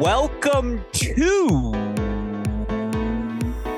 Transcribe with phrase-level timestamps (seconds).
[0.00, 1.72] welcome to.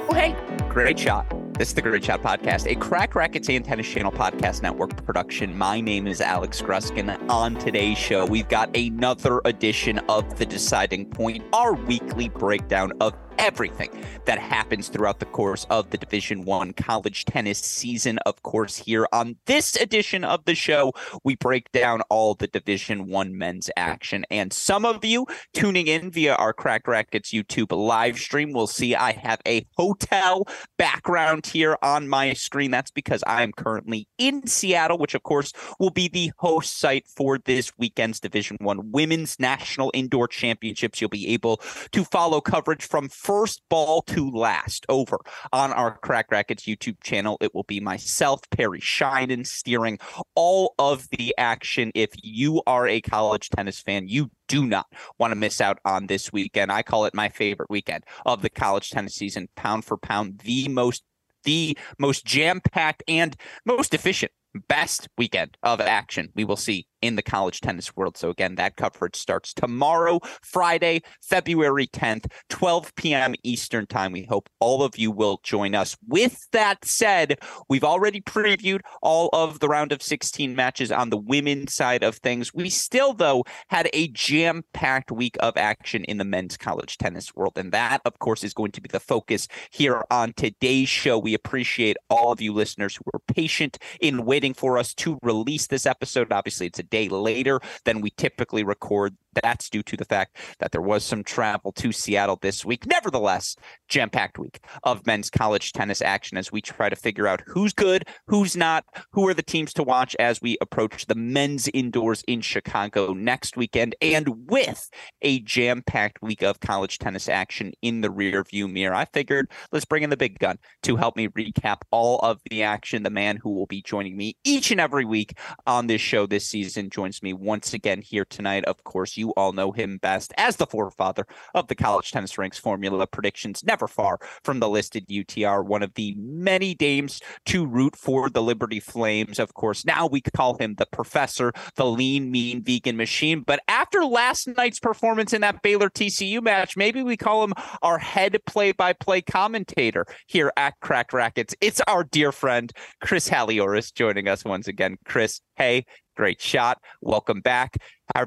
[0.08, 0.36] Oh, hey,
[0.68, 1.26] great shot.
[1.58, 5.56] This is the Great Shot Podcast, a Crack and Tennis Channel Podcast Network production.
[5.56, 7.18] My name is Alex Gruskin.
[7.28, 13.14] On today's show, we've got another edition of The Deciding Point, our weekly breakdown of
[13.38, 13.90] everything
[14.24, 18.18] that happens throughout the course of the division one college tennis season.
[18.26, 20.92] Of course here on this edition of the show
[21.24, 24.24] we break down all the division one men's action.
[24.30, 28.94] And some of you tuning in via our cracked racquets youtube live stream will see
[28.94, 30.46] i have a hotel
[30.78, 32.70] background here on my screen.
[32.70, 37.06] That's because i am currently in seattle which of course will be the host site
[37.06, 41.00] for this weekend's division one women's national indoor championships.
[41.00, 41.60] You'll be able
[41.92, 45.18] to follow coverage from first ball to last over
[45.52, 47.38] on our Cracked Racquets YouTube channel.
[47.40, 49.98] It will be myself, Perry Shinen, steering
[50.34, 51.92] all of the action.
[51.94, 54.86] If you are a college tennis fan, you do not
[55.18, 56.72] want to miss out on this weekend.
[56.72, 60.68] I call it my favorite weekend of the college tennis season, pound for pound, the
[60.68, 61.04] most
[61.44, 64.30] the most jam-packed and most efficient
[64.68, 68.16] best weekend of action we will see in the college tennis world.
[68.16, 73.34] So, again, that coverage starts tomorrow, Friday, February 10th, 12 p.m.
[73.42, 74.12] Eastern Time.
[74.12, 75.96] We hope all of you will join us.
[76.06, 81.16] With that said, we've already previewed all of the round of 16 matches on the
[81.16, 82.54] women's side of things.
[82.54, 87.34] We still, though, had a jam packed week of action in the men's college tennis
[87.34, 87.54] world.
[87.56, 91.18] And that, of course, is going to be the focus here on today's show.
[91.18, 95.68] We appreciate all of you listeners who are patient in waiting for us to release
[95.68, 96.32] this episode.
[96.32, 99.14] Obviously, it's a day later than we typically record.
[99.40, 102.86] That's due to the fact that there was some travel to Seattle this week.
[102.86, 103.56] Nevertheless,
[103.88, 107.72] jam packed week of men's college tennis action as we try to figure out who's
[107.72, 112.22] good, who's not, who are the teams to watch as we approach the men's indoors
[112.26, 114.90] in Chicago next weekend, and with
[115.22, 118.94] a jam packed week of college tennis action in the rear view mirror.
[118.94, 122.62] I figured let's bring in the big gun to help me recap all of the
[122.62, 123.02] action.
[123.02, 126.46] The man who will be joining me each and every week on this show this
[126.46, 128.64] season joins me once again here tonight.
[128.64, 131.24] Of course, you all know him best as the forefather
[131.54, 135.94] of the college tennis ranks formula predictions, never far from the listed UTR, one of
[135.94, 139.38] the many dames to root for the Liberty Flames.
[139.38, 143.44] Of course, now we call him the professor, the lean, mean vegan machine.
[143.46, 147.52] But after last night's performance in that Baylor TCU match, maybe we call him
[147.82, 151.54] our head play by play commentator here at Cracked Racquets.
[151.60, 154.96] It's our dear friend, Chris Halioris, joining us once again.
[155.04, 155.84] Chris, hey,
[156.16, 156.80] great shot.
[157.00, 157.78] Welcome back.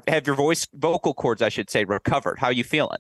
[0.07, 2.40] Have your voice, vocal cords, I should say, recovered?
[2.40, 3.00] How are you feeling?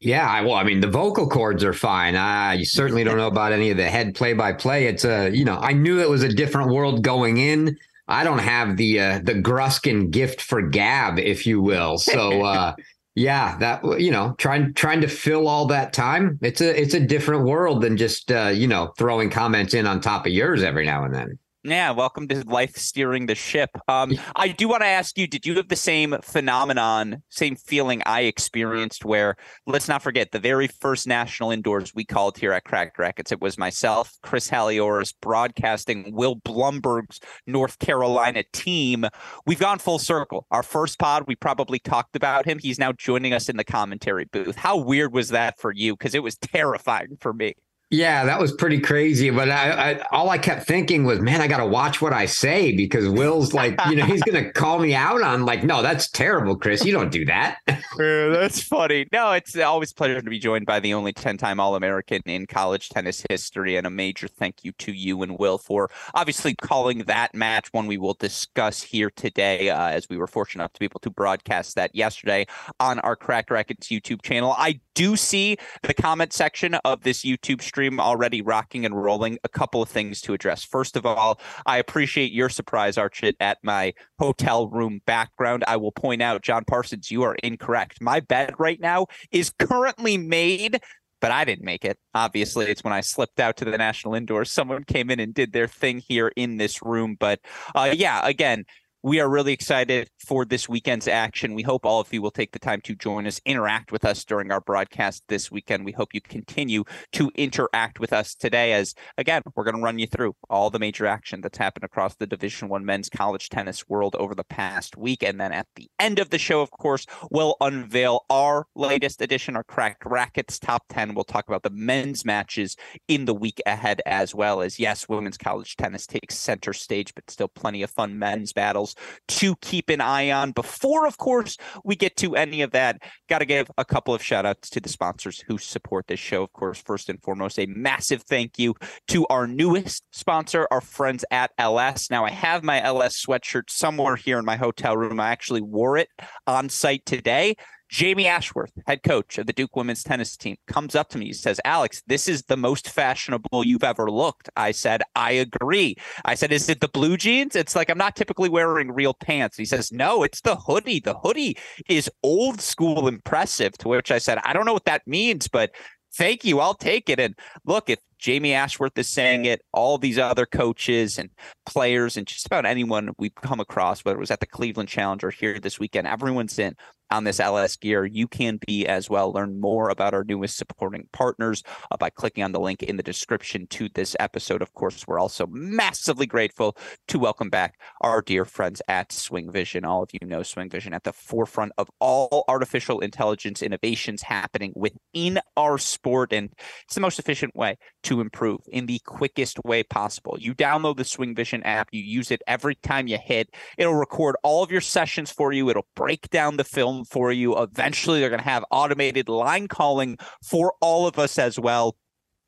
[0.00, 2.16] Yeah, well, I mean, the vocal cords are fine.
[2.16, 4.86] I certainly don't know about any of the head play by play.
[4.86, 7.78] It's a, you know, I knew it was a different world going in.
[8.06, 11.98] I don't have the uh, the Gruskin gift for gab, if you will.
[11.98, 12.74] So, uh,
[13.14, 16.38] yeah, that you know, trying trying to fill all that time.
[16.42, 20.00] It's a it's a different world than just uh, you know throwing comments in on
[20.00, 21.38] top of yours every now and then.
[21.68, 23.70] Yeah, welcome to life steering the ship.
[23.88, 28.02] Um, I do want to ask you: Did you have the same phenomenon, same feeling
[28.06, 29.04] I experienced?
[29.04, 29.34] Where
[29.66, 33.32] let's not forget the very first national indoors we called here at Cracked Racquets.
[33.32, 37.18] It was myself, Chris Halioris, broadcasting Will Blumberg's
[37.48, 39.04] North Carolina team.
[39.44, 40.46] We've gone full circle.
[40.52, 42.60] Our first pod, we probably talked about him.
[42.60, 44.54] He's now joining us in the commentary booth.
[44.54, 45.94] How weird was that for you?
[45.96, 47.54] Because it was terrifying for me.
[47.90, 49.30] Yeah, that was pretty crazy.
[49.30, 52.26] But I, I all I kept thinking was, man, I got to watch what I
[52.26, 55.82] say because Will's like, you know, he's going to call me out on like, no,
[55.82, 56.84] that's terrible, Chris.
[56.84, 57.58] You don't do that.
[57.68, 59.06] yeah, that's funny.
[59.12, 62.46] No, it's always pleasure to be joined by the only 10 time All American in
[62.46, 63.76] college tennis history.
[63.76, 67.86] And a major thank you to you and Will for obviously calling that match, one
[67.86, 71.10] we will discuss here today, uh, as we were fortunate enough to be able to
[71.10, 72.46] broadcast that yesterday
[72.80, 74.56] on our Crack Racquets YouTube channel.
[74.58, 79.48] I do see the comment section of this YouTube stream already rocking and rolling, a
[79.48, 80.64] couple of things to address.
[80.64, 85.62] First of all, I appreciate your surprise, Archit, at my hotel room background.
[85.68, 88.00] I will point out, John Parsons, you are incorrect.
[88.00, 90.80] My bed right now is currently made
[91.22, 91.98] but I didn't make it.
[92.14, 94.52] Obviously, it's when I slipped out to the national indoors.
[94.52, 97.16] Someone came in and did their thing here in this room.
[97.18, 97.40] But
[97.74, 98.66] uh, yeah, again,
[99.06, 101.54] we are really excited for this weekend's action.
[101.54, 104.24] We hope all of you will take the time to join us, interact with us
[104.24, 105.84] during our broadcast this weekend.
[105.84, 106.82] We hope you continue
[107.12, 110.80] to interact with us today as again, we're going to run you through all the
[110.80, 114.96] major action that's happened across the Division 1 men's college tennis world over the past
[114.96, 119.22] week and then at the end of the show, of course, we'll unveil our latest
[119.22, 121.14] edition, our Cracked Racquets top 10.
[121.14, 122.76] We'll talk about the men's matches
[123.06, 127.30] in the week ahead as well as yes, women's college tennis takes center stage, but
[127.30, 128.95] still plenty of fun men's battles
[129.28, 130.52] to keep an eye on.
[130.52, 134.22] Before, of course, we get to any of that, got to give a couple of
[134.22, 136.42] shout outs to the sponsors who support this show.
[136.42, 138.74] Of course, first and foremost, a massive thank you
[139.08, 142.10] to our newest sponsor, our friends at LS.
[142.10, 145.20] Now, I have my LS sweatshirt somewhere here in my hotel room.
[145.20, 146.08] I actually wore it
[146.46, 147.56] on site today.
[147.88, 151.26] Jamie Ashworth, head coach of the Duke women's tennis team, comes up to me.
[151.26, 154.50] He says, Alex, this is the most fashionable you've ever looked.
[154.56, 155.96] I said, I agree.
[156.24, 157.54] I said, Is it the blue jeans?
[157.54, 159.56] It's like I'm not typically wearing real pants.
[159.56, 161.00] He says, No, it's the hoodie.
[161.00, 161.56] The hoodie
[161.88, 163.78] is old school impressive.
[163.78, 165.70] To which I said, I don't know what that means, but
[166.14, 166.60] thank you.
[166.60, 167.20] I'll take it.
[167.20, 167.34] And
[167.64, 171.30] look, if Jamie Ashworth is saying it, all these other coaches and
[171.66, 175.22] players and just about anyone we've come across, whether it was at the Cleveland Challenge
[175.22, 176.74] or here this weekend, everyone's in
[177.10, 179.32] on this LS gear, you can be as well.
[179.32, 183.02] Learn more about our newest supporting partners uh, by clicking on the link in the
[183.02, 184.62] description to this episode.
[184.62, 186.76] Of course, we're also massively grateful
[187.08, 189.84] to welcome back our dear friends at Swing Vision.
[189.84, 194.72] All of you know Swing Vision at the forefront of all artificial intelligence innovations happening
[194.74, 196.32] within our sport.
[196.32, 196.50] And
[196.84, 200.36] it's the most efficient way to improve in the quickest way possible.
[200.38, 204.36] You download the Swing Vision app, you use it every time you hit, it'll record
[204.42, 207.56] all of your sessions for you, it'll break down the film for you.
[207.58, 211.96] Eventually, they're going to have automated line calling for all of us as well.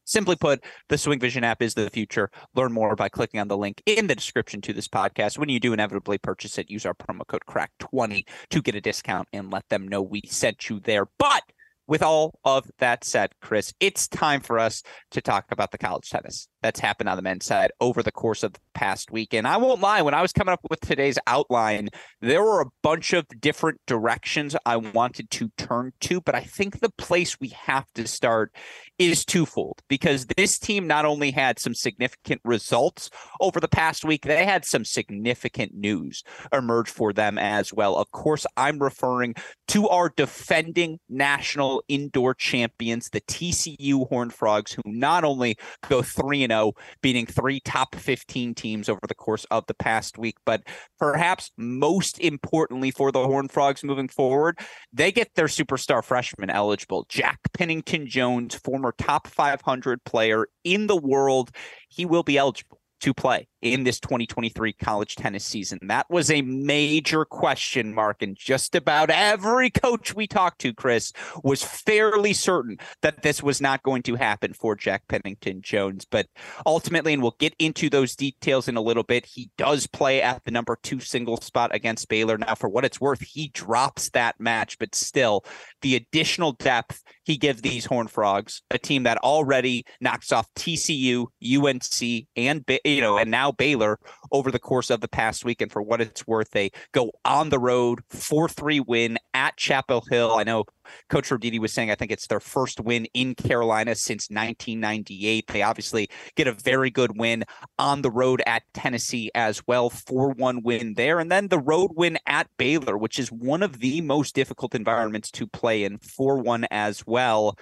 [0.04, 2.30] Simply put, the Swing Vision app is the future.
[2.54, 5.36] Learn more by clicking on the link in the description to this podcast.
[5.36, 9.28] When you do inevitably purchase it, use our promo code CRACK20 to get a discount
[9.34, 11.08] and let them know we sent you there.
[11.18, 11.42] But
[11.86, 16.08] with all of that said, Chris, it's time for us to talk about the college
[16.08, 19.34] tennis that's happened on the men's side over the course of the past week.
[19.34, 21.88] And I won't lie, when I was coming up with today's outline,
[22.20, 26.20] there were a bunch of different directions I wanted to turn to.
[26.20, 28.54] But I think the place we have to start
[28.98, 34.22] is twofold because this team not only had some significant results over the past week,
[34.22, 37.96] they had some significant news emerge for them as well.
[37.96, 39.34] Of course, I'm referring
[39.68, 45.56] to our defending national indoor champions, the TCU Horned Frogs, who not only
[45.88, 46.02] go
[46.48, 46.72] 3 0,
[47.02, 50.36] beating three top 15 teams over the course of the past week.
[50.44, 50.62] But
[50.98, 54.58] perhaps most importantly for the Horned Frogs moving forward,
[54.92, 57.06] they get their superstar freshman eligible.
[57.08, 61.50] Jack Pinnington Jones, former top 500 player in the world,
[61.88, 65.78] he will be eligible to play in this 2023 college tennis season.
[65.82, 68.22] That was a major question mark.
[68.22, 71.12] And just about every coach we talked to, Chris,
[71.42, 76.06] was fairly certain that this was not going to happen for Jack Pinnington Jones.
[76.08, 76.26] But
[76.66, 80.44] ultimately, and we'll get into those details in a little bit, he does play at
[80.44, 82.38] the number two single spot against Baylor.
[82.38, 85.44] Now, for what it's worth, he drops that match, but still,
[85.82, 91.26] the additional depth he gives these Horn Frogs, a team that already knocks off TCU,
[91.42, 92.64] UNC, and
[92.94, 93.98] you know, and now Baylor
[94.32, 95.60] over the course of the past week.
[95.60, 100.04] And for what it's worth, they go on the road, 4 3 win at Chapel
[100.10, 100.34] Hill.
[100.36, 100.64] I know
[101.08, 105.46] Coach Roditi was saying, I think it's their first win in Carolina since 1998.
[105.48, 107.44] They obviously get a very good win
[107.78, 111.20] on the road at Tennessee as well, 4 1 win there.
[111.20, 115.30] And then the road win at Baylor, which is one of the most difficult environments
[115.32, 117.56] to play in, 4 1 as well.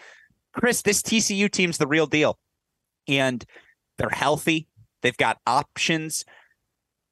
[0.52, 2.38] Chris, this TCU team's the real deal.
[3.08, 3.44] And
[3.98, 4.68] they're healthy.
[5.06, 6.24] They've got options.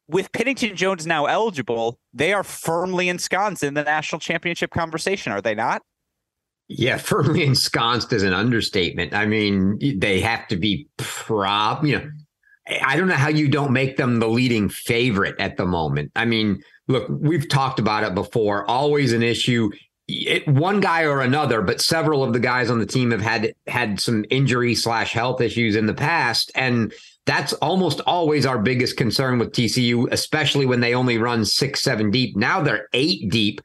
[0.08, 5.40] With Pinnington Jones now eligible, they are firmly ensconced in the national championship conversation, are
[5.40, 5.82] they not?
[6.66, 9.14] Yeah, firmly ensconced is an understatement.
[9.14, 12.10] I mean, they have to be prob, you know,
[12.82, 16.10] I don't know how you don't make them the leading favorite at the moment.
[16.16, 19.70] I mean, look, we've talked about it before, always an issue.
[20.08, 23.54] It, one guy or another, but several of the guys on the team have had
[23.68, 26.92] had some injury slash health issues in the past, and
[27.26, 32.10] that's almost always our biggest concern with TCU, especially when they only run six, seven
[32.10, 32.36] deep.
[32.36, 33.60] Now they're eight deep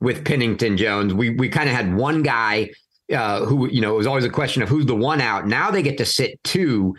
[0.00, 1.12] with Pinnington Jones.
[1.12, 2.70] We we kind of had one guy
[3.12, 5.46] uh, who you know it was always a question of who's the one out.
[5.46, 6.94] Now they get to sit two,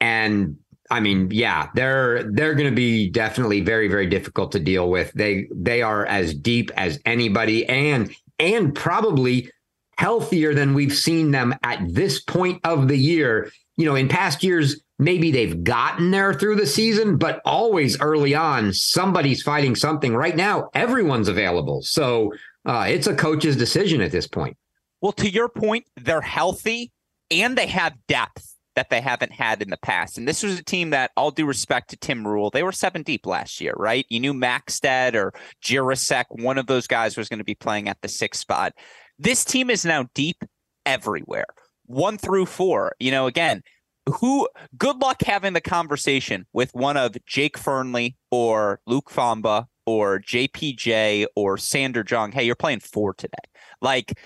[0.00, 0.56] and
[0.90, 5.12] I mean, yeah, they're they're going to be definitely very very difficult to deal with.
[5.12, 9.50] They they are as deep as anybody, and and probably
[9.96, 13.50] healthier than we've seen them at this point of the year.
[13.76, 18.34] You know, in past years maybe they've gotten there through the season, but always early
[18.34, 20.14] on, somebody's fighting something.
[20.14, 21.82] Right now, everyone's available.
[21.82, 22.32] So
[22.64, 24.56] uh, it's a coach's decision at this point.
[25.00, 26.92] Well, to your point, they're healthy
[27.30, 30.18] and they have depth that they haven't had in the past.
[30.18, 33.02] And this was a team that, all due respect to Tim Rule, they were seven
[33.02, 34.04] deep last year, right?
[34.08, 35.32] You knew Maxted or
[35.64, 38.72] Jirasek, one of those guys was going to be playing at the sixth spot.
[39.18, 40.42] This team is now deep
[40.86, 41.46] everywhere,
[41.86, 42.94] one through four.
[42.98, 43.62] You know, again,
[44.06, 50.20] who good luck having the conversation with one of Jake Fearnley or Luke Fomba or
[50.20, 53.36] JPJ or Sander Jong, hey, you're playing four today.
[53.80, 54.18] Like,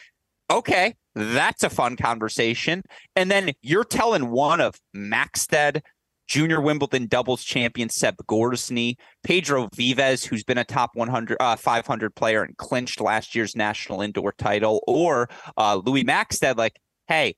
[0.51, 2.83] okay, that's a fun conversation.
[3.17, 5.83] And then you're telling one of Maxted,
[6.27, 12.15] junior Wimbledon doubles champion Seb Gorzny, Pedro Vives, who's been a top 100, uh, 500
[12.15, 17.35] player and clinched last year's national indoor title, or uh, Louis Maxted, like, hey,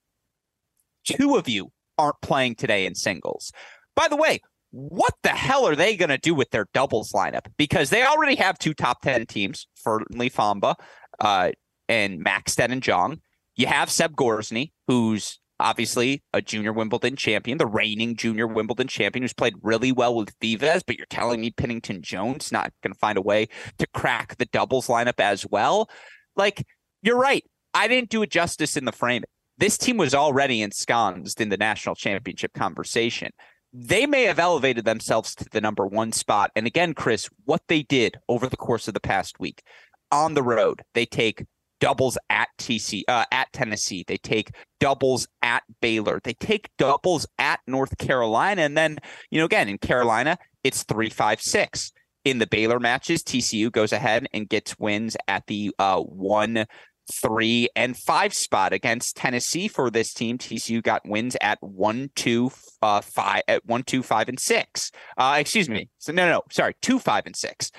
[1.04, 3.52] two of you aren't playing today in singles.
[3.94, 4.40] By the way,
[4.70, 7.46] what the hell are they going to do with their doubles lineup?
[7.56, 10.76] Because they already have two top 10 teams, Fearnley Fomba
[11.18, 11.50] uh,
[11.88, 13.20] and Maxted and Jong.
[13.56, 19.22] You have Seb Gorzny, who's obviously a junior Wimbledon champion, the reigning junior Wimbledon champion
[19.22, 22.98] who's played really well with Vives, but you're telling me Pinnington Jones not going to
[22.98, 25.90] find a way to crack the doubles lineup as well?
[26.36, 26.64] Like,
[27.02, 27.44] you're right.
[27.74, 29.24] I didn't do it justice in the framing.
[29.60, 33.30] This team was already ensconced in the national championship conversation.
[33.74, 36.50] They may have elevated themselves to the number one spot.
[36.56, 39.62] And again, Chris, what they did over the course of the past week
[40.10, 41.44] on the road, they take
[41.78, 44.02] doubles at TC uh, at Tennessee.
[44.08, 44.50] They take
[44.80, 46.20] doubles at Baylor.
[46.24, 48.98] They take doubles at North Carolina, and then
[49.30, 51.92] you know again in Carolina it's three five six.
[52.24, 56.66] In the Baylor matches, TCU goes ahead and gets wins at the uh, one
[57.10, 60.38] three and five spot against Tennessee for this team.
[60.38, 62.50] TCU got wins at one, two,
[62.82, 64.90] uh, five, at one, two, five, and six.
[65.16, 65.88] Uh, excuse me.
[65.98, 67.70] So no, no, sorry, two, five, and six.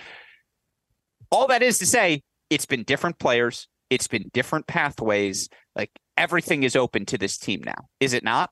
[1.32, 5.50] All that is to say, it's been different players, it's been different pathways.
[5.76, 8.50] Like everything is open to this team now, is it not?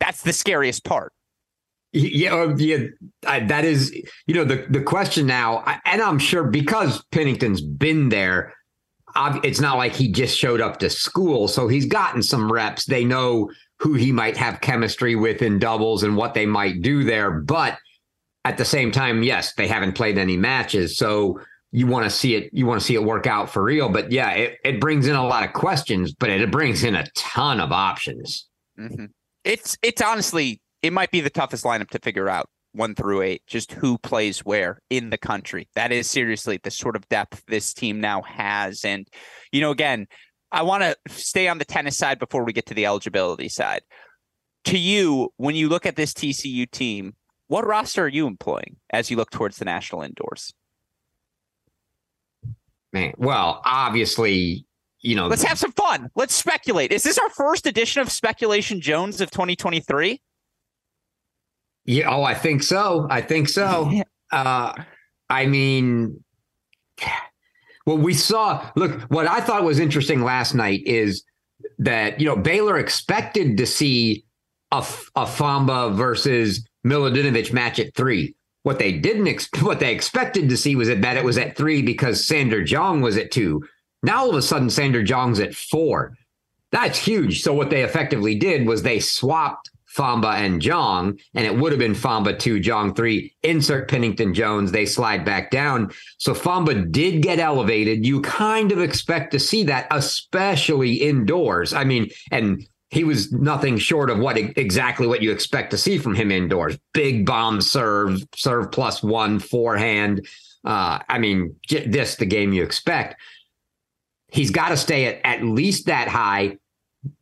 [0.00, 1.12] That's the scariest part.
[1.92, 2.78] Yeah, uh, yeah,
[3.26, 3.94] I, that is,
[4.26, 8.52] you know, the the question now, and I'm sure because Pinnington's been there,
[9.42, 12.84] it's not like he just showed up to school, so he's gotten some reps.
[12.84, 17.04] They know who he might have chemistry with in doubles and what they might do
[17.04, 17.78] there, but
[18.44, 21.40] at the same time, yes, they haven't played any matches, so
[21.72, 23.88] you want to see it you want to see it work out for real.
[23.88, 27.06] But yeah it, it brings in a lot of questions but it, brings in a
[27.14, 28.46] ton of options.
[28.78, 29.06] Mm-hmm.
[29.44, 33.42] it's it's honestly it might be the toughest lineup to figure out one through eight
[33.46, 37.72] just who plays where in the country that is seriously the sort of depth this
[37.72, 39.08] team now has and
[39.52, 40.06] you know again
[40.52, 43.82] i want to stay on the tennis side before we get to the eligibility side
[44.64, 47.14] to you when you look at this tcu team
[47.48, 50.52] what roster are you employing as you look towards the national indoors
[52.96, 54.64] Man, well, obviously,
[55.00, 55.26] you know.
[55.26, 56.08] Let's have some fun.
[56.14, 56.92] Let's speculate.
[56.92, 60.18] Is this our first edition of Speculation Jones of 2023?
[61.86, 62.10] Yeah.
[62.10, 63.06] Oh, I think so.
[63.10, 63.90] I think so.
[64.32, 64.72] uh,
[65.30, 66.22] I mean,
[67.86, 68.70] well, we saw.
[68.76, 71.24] Look, what I thought was interesting last night is
[71.78, 74.24] that you know Baylor expected to see
[74.72, 74.78] a,
[75.14, 78.34] a Fomba versus Miladinovic match at three.
[78.64, 81.56] What they didn't, ex- what they expected to see was that, that it was at
[81.56, 83.64] three because Sander Jong was at two.
[84.02, 86.16] Now all of a sudden, Sander Jong's at four.
[86.72, 87.42] That's huge.
[87.42, 91.78] So what they effectively did was they swapped Fomba and Jong, and it would have
[91.78, 93.34] been Fomba two, Jong three.
[93.42, 94.70] Insert Pinnington Jones.
[94.70, 95.90] They slide back down.
[96.18, 98.04] So Fomba did get elevated.
[98.04, 101.72] You kind of expect to see that, especially indoors.
[101.72, 105.98] I mean, and he was nothing short of what exactly what you expect to see
[105.98, 106.78] from him indoors.
[106.92, 110.26] Big bomb serve, serve plus one forehand.
[110.64, 113.16] Uh, I mean, this the game you expect.
[114.28, 116.58] He's got to stay at at least that high.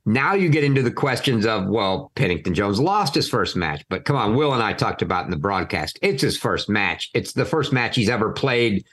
[0.06, 4.04] Now you get into the questions of well, Pinnington Jones lost his first match, but
[4.04, 5.98] come on, Will and I talked about in the broadcast.
[6.02, 7.10] It's his first match.
[7.14, 8.84] It's the first match he's ever played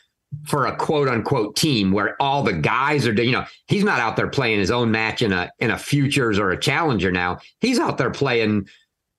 [0.46, 4.16] for a quote unquote team where all the guys are, you know, he's not out
[4.16, 7.40] there playing his own match in a in a futures or a challenger now.
[7.60, 8.68] He's out there playing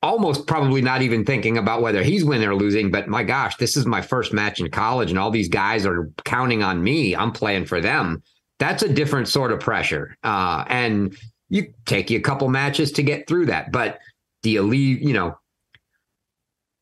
[0.02, 3.76] almost probably not even thinking about whether he's winning or losing, but my gosh, this
[3.76, 7.14] is my first match in college and all these guys are counting on me.
[7.14, 8.22] I'm playing for them.
[8.58, 10.16] That's a different sort of pressure.
[10.24, 11.16] Uh, and
[11.52, 13.70] you take you a couple matches to get through that.
[13.70, 13.98] But
[14.42, 15.36] do you leave, you know,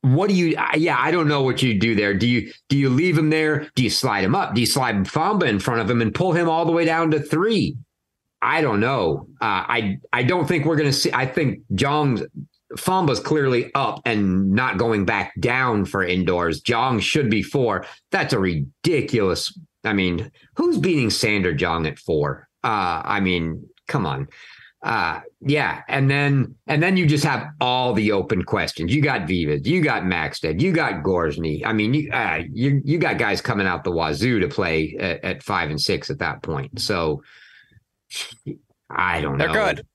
[0.03, 2.15] what do you yeah i don't know what you do there.
[2.15, 3.69] Do you do you leave him there?
[3.75, 4.55] Do you slide him up?
[4.55, 7.11] Do you slide fomba in front of him and pull him all the way down
[7.11, 7.77] to three?
[8.41, 9.27] I don't know.
[9.41, 12.23] Uh, i i don't think we're gonna see i think jong's
[12.77, 16.61] fomba's clearly up and not going back down for indoors.
[16.61, 17.85] Jong should be four.
[18.09, 22.47] That's a ridiculous i mean who's beating sander jong at four?
[22.63, 24.27] Uh i mean come on
[24.83, 28.93] uh yeah and then and then you just have all the open questions.
[28.93, 32.97] You got Vives you got maxted you got gorzny i mean you uh, you you
[32.97, 36.41] got guys coming out the wazoo to play at, at five and six at that
[36.41, 36.79] point.
[36.79, 37.21] So
[38.89, 39.53] i don't they're know.
[39.53, 39.85] they're good.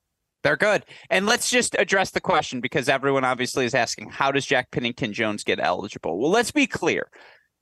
[0.43, 0.85] They're good.
[1.09, 5.11] And let's just address the question because everyone obviously is asking how does jack pinnington
[5.11, 6.17] jones get eligible?
[6.19, 7.09] Well let's be clear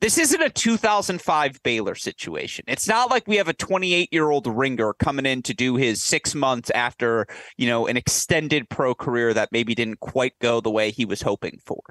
[0.06, 2.64] This isn't a 2005 Baylor situation.
[2.68, 6.00] It's not like we have a 28 year old ringer coming in to do his
[6.04, 7.26] six months after,
[7.58, 11.24] you know, an extended pro career that maybe didn't quite go the way he was
[11.24, 11.82] hoping for.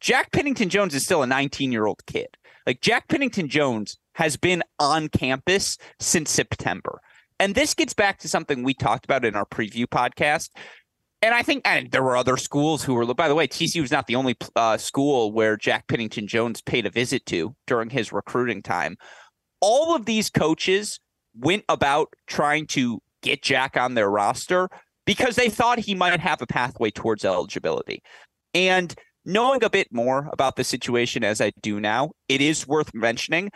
[0.00, 2.28] Jack Pinnington Jones is still a 19 year old kid.
[2.66, 7.02] Like Jack Pinnington Jones has been on campus since September.
[7.38, 10.48] And this gets back to something we talked about in our preview podcast.
[11.22, 13.90] And I think and there were other schools who were, by the way, TCU was
[13.90, 18.12] not the only uh, school where Jack Pinnington Jones paid a visit to during his
[18.12, 18.96] recruiting time.
[19.60, 20.98] All of these coaches
[21.38, 24.70] went about trying to get Jack on their roster
[25.04, 28.02] because they thought he might have a pathway towards eligibility.
[28.54, 28.94] And
[29.26, 33.50] knowing a bit more about the situation as I do now, it is worth mentioning.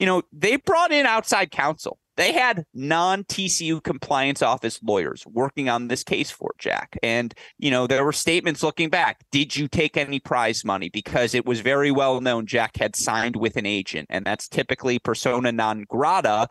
[0.00, 1.98] You know, they brought in outside counsel.
[2.16, 6.96] They had non TCU compliance office lawyers working on this case for Jack.
[7.02, 9.24] And, you know, there were statements looking back.
[9.32, 10.88] Did you take any prize money?
[10.88, 14.98] Because it was very well known Jack had signed with an agent, and that's typically
[14.98, 16.48] persona non grata,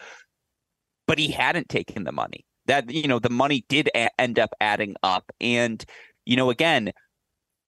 [1.08, 2.46] but he hadn't taken the money.
[2.66, 5.32] That, you know, the money did a- end up adding up.
[5.40, 5.84] And,
[6.26, 6.92] you know, again,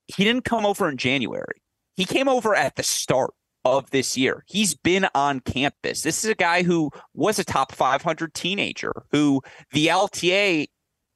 [0.08, 1.62] he didn't come over in January.
[1.96, 3.34] He came over at the start
[3.66, 4.44] of this year.
[4.48, 6.04] He's been on campus.
[6.04, 9.42] This is a guy who was a top 500 teenager who
[9.72, 10.68] the LTA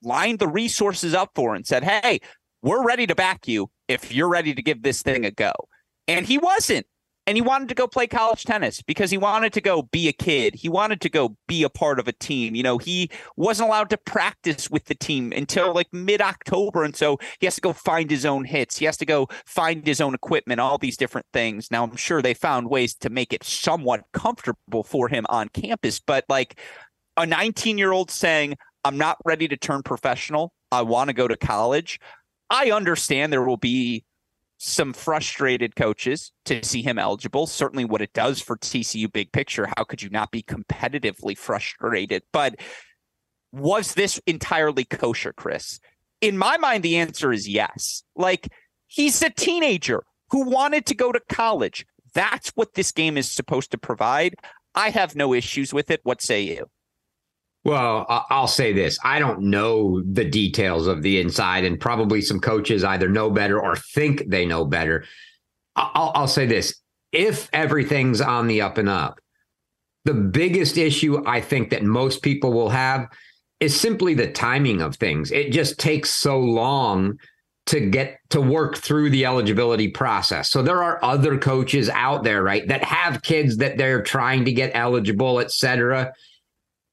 [0.03, 2.19] lined the resources up for and said, Hey,
[2.61, 5.53] we're ready to back you if you're ready to give this thing a go.
[6.07, 6.87] And he wasn't
[7.29, 10.11] and he wanted to go play college tennis because he wanted to go be a
[10.11, 10.55] kid.
[10.55, 12.55] He wanted to go be a part of a team.
[12.55, 16.83] You know, he wasn't allowed to practice with the team until like mid October.
[16.83, 18.77] And so he has to go find his own hits.
[18.77, 21.69] He has to go find his own equipment, all these different things.
[21.69, 25.99] Now, I'm sure they found ways to make it somewhat comfortable for him on campus,
[25.99, 26.59] but like
[27.15, 30.51] a 19 year old saying, I'm not ready to turn professional.
[30.71, 31.99] I want to go to college.
[32.49, 34.03] I understand there will be
[34.59, 37.47] some frustrated coaches to see him eligible.
[37.47, 39.67] Certainly, what it does for TCU big picture.
[39.77, 42.23] How could you not be competitively frustrated?
[42.33, 42.57] But
[43.53, 45.79] was this entirely kosher, Chris?
[46.21, 48.03] In my mind, the answer is yes.
[48.15, 48.49] Like,
[48.87, 51.85] he's a teenager who wanted to go to college.
[52.13, 54.35] That's what this game is supposed to provide.
[54.75, 56.01] I have no issues with it.
[56.03, 56.69] What say you?
[57.65, 58.97] Well, I'll say this.
[59.03, 63.59] I don't know the details of the inside, and probably some coaches either know better
[63.59, 65.03] or think they know better.
[65.75, 69.19] I'll, I'll say this if everything's on the up and up,
[70.05, 73.07] the biggest issue I think that most people will have
[73.59, 75.31] is simply the timing of things.
[75.31, 77.19] It just takes so long
[77.65, 80.49] to get to work through the eligibility process.
[80.49, 84.53] So there are other coaches out there, right, that have kids that they're trying to
[84.53, 86.13] get eligible, et cetera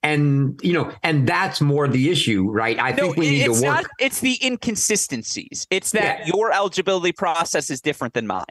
[0.07, 2.79] and you know and that's more the issue right?
[2.79, 5.67] I no, think we need to work not, it's the inconsistencies.
[5.71, 6.33] It's that yeah.
[6.35, 8.45] your eligibility process is different than mine.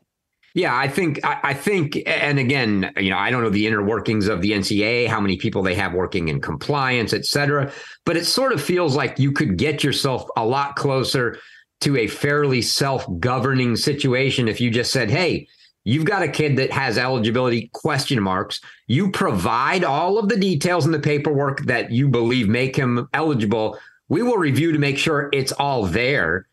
[0.53, 3.83] Yeah i think I, I, think and again you know i don't know the inner
[3.83, 7.69] workings of the ncaa how many people they have working in compliance et cetera
[8.05, 11.37] but it sort of feels like you could get yourself a lot closer
[11.81, 15.45] to a fairly self-governing situation if you just said hey
[15.87, 18.59] You've got a kid that has eligibility question marks.
[18.87, 23.79] You provide all of the details in the paperwork that you believe make him eligible.
[24.09, 26.47] We will review to make sure it's all there.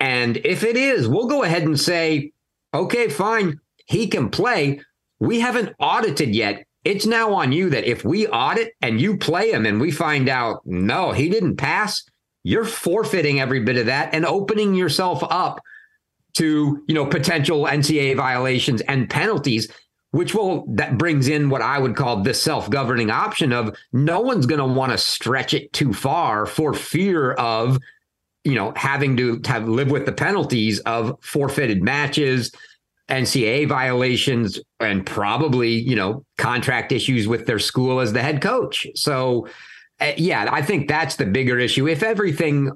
[0.00, 2.32] And if it is, we'll go ahead and say,
[2.74, 4.80] okay, fine, he can play.
[5.20, 6.66] We haven't audited yet.
[6.84, 10.28] It's now on you that if we audit and you play him and we find
[10.28, 12.02] out, no, he didn't pass,
[12.42, 15.60] you're forfeiting every bit of that and opening yourself up
[16.34, 19.68] to you know potential NCAA violations and penalties,
[20.10, 24.46] which will that brings in what I would call the self-governing option of no one's
[24.46, 27.78] going to want to stretch it too far for fear of
[28.44, 32.52] you know having to have live with the penalties of forfeited matches.
[33.08, 38.86] NCAA violations and probably, you know, contract issues with their school as the head coach.
[38.94, 39.48] So,
[40.00, 41.86] uh, yeah, I think that's the bigger issue.
[41.86, 42.70] If everything,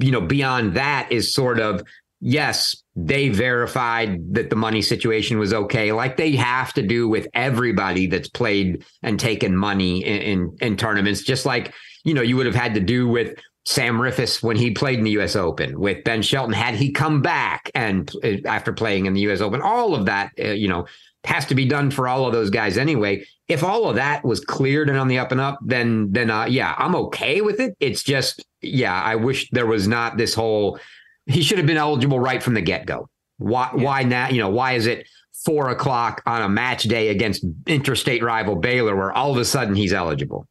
[0.00, 1.82] you know, beyond that is sort of
[2.20, 7.28] yes, they verified that the money situation was okay, like they have to do with
[7.34, 11.72] everybody that's played and taken money in, in, in tournaments, just like
[12.04, 15.04] you know you would have had to do with Sam Riffice when he played in
[15.04, 15.36] the U.S.
[15.36, 19.40] Open, with Ben Shelton had he come back and uh, after playing in the U.S.
[19.40, 20.86] Open, all of that, uh, you know,
[21.24, 23.24] has to be done for all of those guys anyway.
[23.48, 26.46] If all of that was cleared and on the up and up, then then uh,
[26.46, 27.76] yeah, I'm okay with it.
[27.78, 30.80] It's just yeah, I wish there was not this whole
[31.28, 33.08] he should have been eligible right from the get go.
[33.38, 33.70] Why?
[33.76, 33.82] Yeah.
[33.84, 34.28] Why now?
[34.28, 35.06] You know, why is it
[35.44, 39.74] four o'clock on a match day against interstate rival Baylor, where all of a sudden
[39.74, 40.46] he's eligible?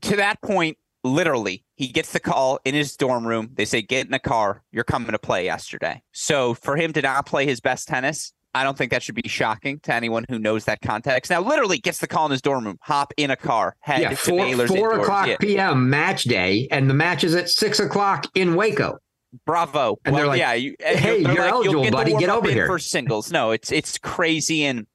[0.00, 3.50] To that point, literally, he gets the call in his dorm room.
[3.54, 4.62] They say, "Get in the car.
[4.72, 8.64] You're coming to play yesterday." So for him to not play his best tennis I
[8.64, 11.30] don't think that should be shocking to anyone who knows that context.
[11.30, 14.10] Now, literally gets the call in his dorm room, hop in a car, head yeah,
[14.10, 15.02] to four, Baylor's four indoors.
[15.02, 15.36] o'clock Yeah.
[15.40, 15.88] p.m.
[15.88, 18.98] match day, and the match is at six o'clock in Waco.
[19.46, 19.98] Bravo.
[20.04, 22.16] And well, they're like, yeah, you, "Hey, you're eligible, get the buddy.
[22.16, 23.32] Get over here." for singles.
[23.32, 24.64] No, it's it's crazy.
[24.64, 24.86] And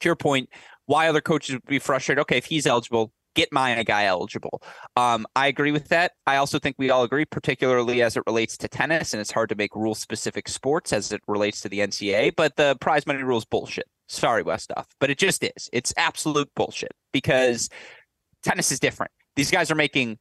[0.00, 0.48] to your point,
[0.86, 2.20] why other coaches would be frustrated?
[2.22, 4.62] Okay, if he's eligible, get my guy eligible.
[4.96, 6.12] Um, I agree with that.
[6.26, 9.48] I also think we all agree, particularly as it relates to tennis, and it's hard
[9.50, 12.32] to make rule specific sports as it relates to the NCAA.
[12.36, 13.86] But the prize money rule is bullshit.
[14.08, 15.68] Sorry, Westoff, but it just is.
[15.72, 17.68] It's absolute bullshit because
[18.42, 19.12] tennis is different.
[19.36, 20.18] These guys are making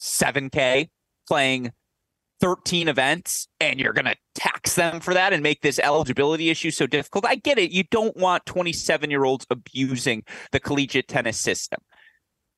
[0.00, 0.88] 7K
[1.26, 1.72] playing
[2.40, 6.70] 13 events and you're going to tax them for that and make this eligibility issue
[6.70, 7.24] so difficult.
[7.26, 7.70] I get it.
[7.70, 11.80] You don't want 27 year olds abusing the collegiate tennis system.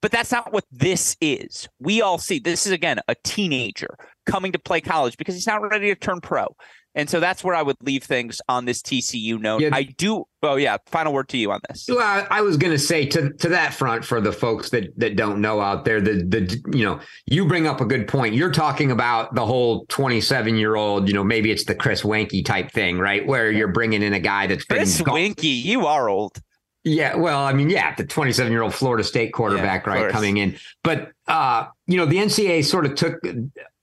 [0.02, 1.68] But that's not what this is.
[1.80, 5.62] We all see this is, again, a teenager coming to play college because he's not
[5.62, 6.54] ready to turn pro.
[6.96, 9.60] And so that's where I would leave things on this TCU note.
[9.60, 9.68] Yeah.
[9.70, 10.24] I do.
[10.42, 10.78] Oh, yeah.
[10.86, 11.84] Final word to you on this.
[11.90, 14.98] Well, I, I was going to say to to that front for the folks that
[14.98, 18.34] that don't know out there, the the you know you bring up a good point.
[18.34, 22.42] You're talking about the whole 27 year old, you know, maybe it's the Chris Weinke
[22.42, 23.26] type thing, right?
[23.26, 26.40] Where you're bringing in a guy that's been Chris Weinke, you are old.
[26.82, 30.12] Yeah, well, I mean, yeah, the 27 year old Florida State quarterback, of right, course.
[30.12, 30.56] coming in.
[30.82, 33.20] But uh, you know, the NCAA sort of took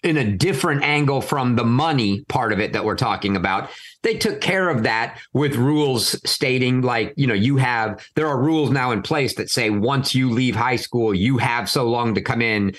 [0.03, 3.69] in a different angle from the money part of it that we're talking about.
[4.01, 8.37] They took care of that with rules stating like, you know, you have there are
[8.37, 12.13] rules now in place that say once you leave high school, you have so long
[12.15, 12.75] to come in,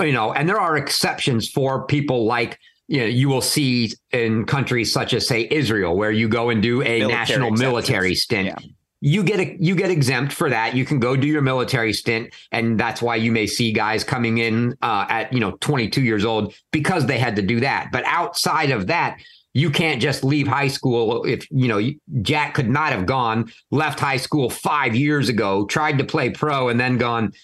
[0.00, 4.44] you know, and there are exceptions for people like you know, you will see in
[4.44, 7.60] countries such as say Israel, where you go and do a Military national exceptions.
[7.60, 8.68] military stint Yeah.
[9.06, 10.74] You get a, you get exempt for that.
[10.74, 14.38] You can go do your military stint, and that's why you may see guys coming
[14.38, 17.90] in uh, at you know 22 years old because they had to do that.
[17.92, 19.18] But outside of that,
[19.52, 21.22] you can't just leave high school.
[21.24, 21.86] If you know
[22.22, 26.70] Jack could not have gone left high school five years ago, tried to play pro,
[26.70, 27.34] and then gone.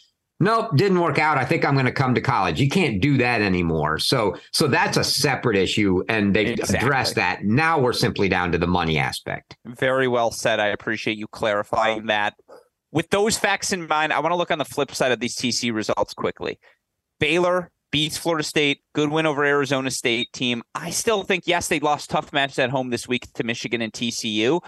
[0.42, 1.36] Nope, didn't work out.
[1.36, 2.58] I think I'm going to come to college.
[2.60, 3.98] You can't do that anymore.
[3.98, 6.78] So, so that's a separate issue, and they Exactly.
[6.78, 7.44] addressed that.
[7.44, 9.56] Now we're simply down to the money aspect.
[9.66, 10.58] Very well said.
[10.58, 12.34] I appreciate you clarifying that.
[12.90, 15.36] With those facts in mind, I want to look on the flip side of these
[15.36, 16.58] TC results quickly.
[17.20, 20.62] Baylor beats Florida State, good win over Arizona State team.
[20.74, 23.92] I still think, yes, they lost tough matches at home this week to Michigan and
[23.92, 24.60] TCU.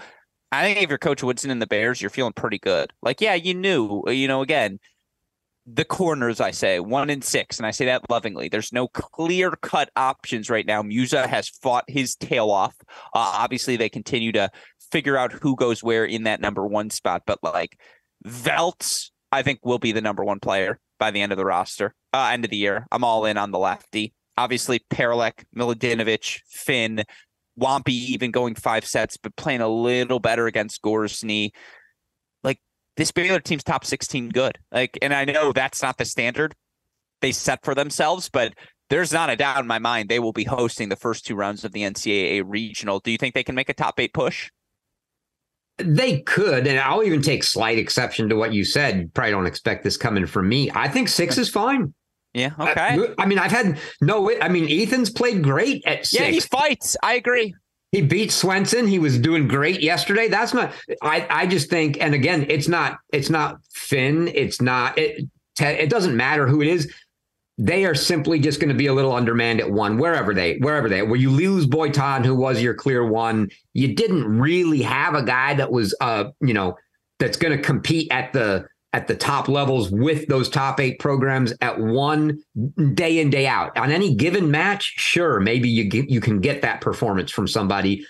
[0.51, 2.93] I think if you're Coach Woodson and the Bears, you're feeling pretty good.
[3.01, 4.79] Like, yeah, you knew, you know, again,
[5.65, 8.49] the corners, I say, one and six, and I say that lovingly.
[8.49, 10.81] There's no clear cut options right now.
[10.81, 12.75] Musa has fought his tail off.
[13.13, 14.49] Uh, obviously, they continue to
[14.91, 17.79] figure out who goes where in that number one spot, but like
[18.27, 21.95] Veltz, I think will be the number one player by the end of the roster,
[22.13, 22.85] uh, end of the year.
[22.91, 24.13] I'm all in on the lefty.
[24.37, 27.03] Obviously, Paralek, Miladinovic, Finn,
[27.59, 31.51] Wampy even going five sets, but playing a little better against Gorzny.
[32.95, 34.59] This Baylor team's top 16 good.
[34.71, 36.55] Like, and I know that's not the standard
[37.21, 38.53] they set for themselves, but
[38.89, 41.63] there's not a doubt in my mind they will be hosting the first two rounds
[41.63, 42.99] of the NCAA regional.
[42.99, 44.51] Do you think they can make a top eight push?
[45.77, 48.99] They could, and I'll even take slight exception to what you said.
[48.99, 50.69] You probably don't expect this coming from me.
[50.75, 51.95] I think six is fine.
[52.33, 52.51] Yeah.
[52.59, 53.13] Uh, okay.
[53.17, 54.31] I, mean, I've had no.
[54.39, 56.47] I mean, Ethan's played great at yeah, he six.
[56.47, 56.97] fights.
[57.01, 57.55] I agree.
[57.93, 58.87] He beat Swenson.
[58.87, 60.27] He was doing great yesterday.
[60.27, 60.73] That's not.
[61.03, 61.27] I.
[61.29, 62.97] I just think, and again, it's not.
[63.13, 64.27] It's not Finn.
[64.29, 64.97] It's not.
[64.97, 65.29] It.
[65.59, 66.91] It doesn't matter who it is.
[67.59, 70.89] They are simply just going to be a little undermanned at one, wherever they, wherever
[70.89, 71.03] they.
[71.03, 75.53] Where you lose Boitan, who was your clear one, you didn't really have a guy
[75.53, 76.75] that was, uh, you know,
[77.19, 81.53] that's going to compete at the at the top levels with those top eight programs
[81.61, 82.39] at one
[82.93, 83.75] day in day out.
[83.77, 88.05] On any given match sure maybe you get, you can get that performance from somebody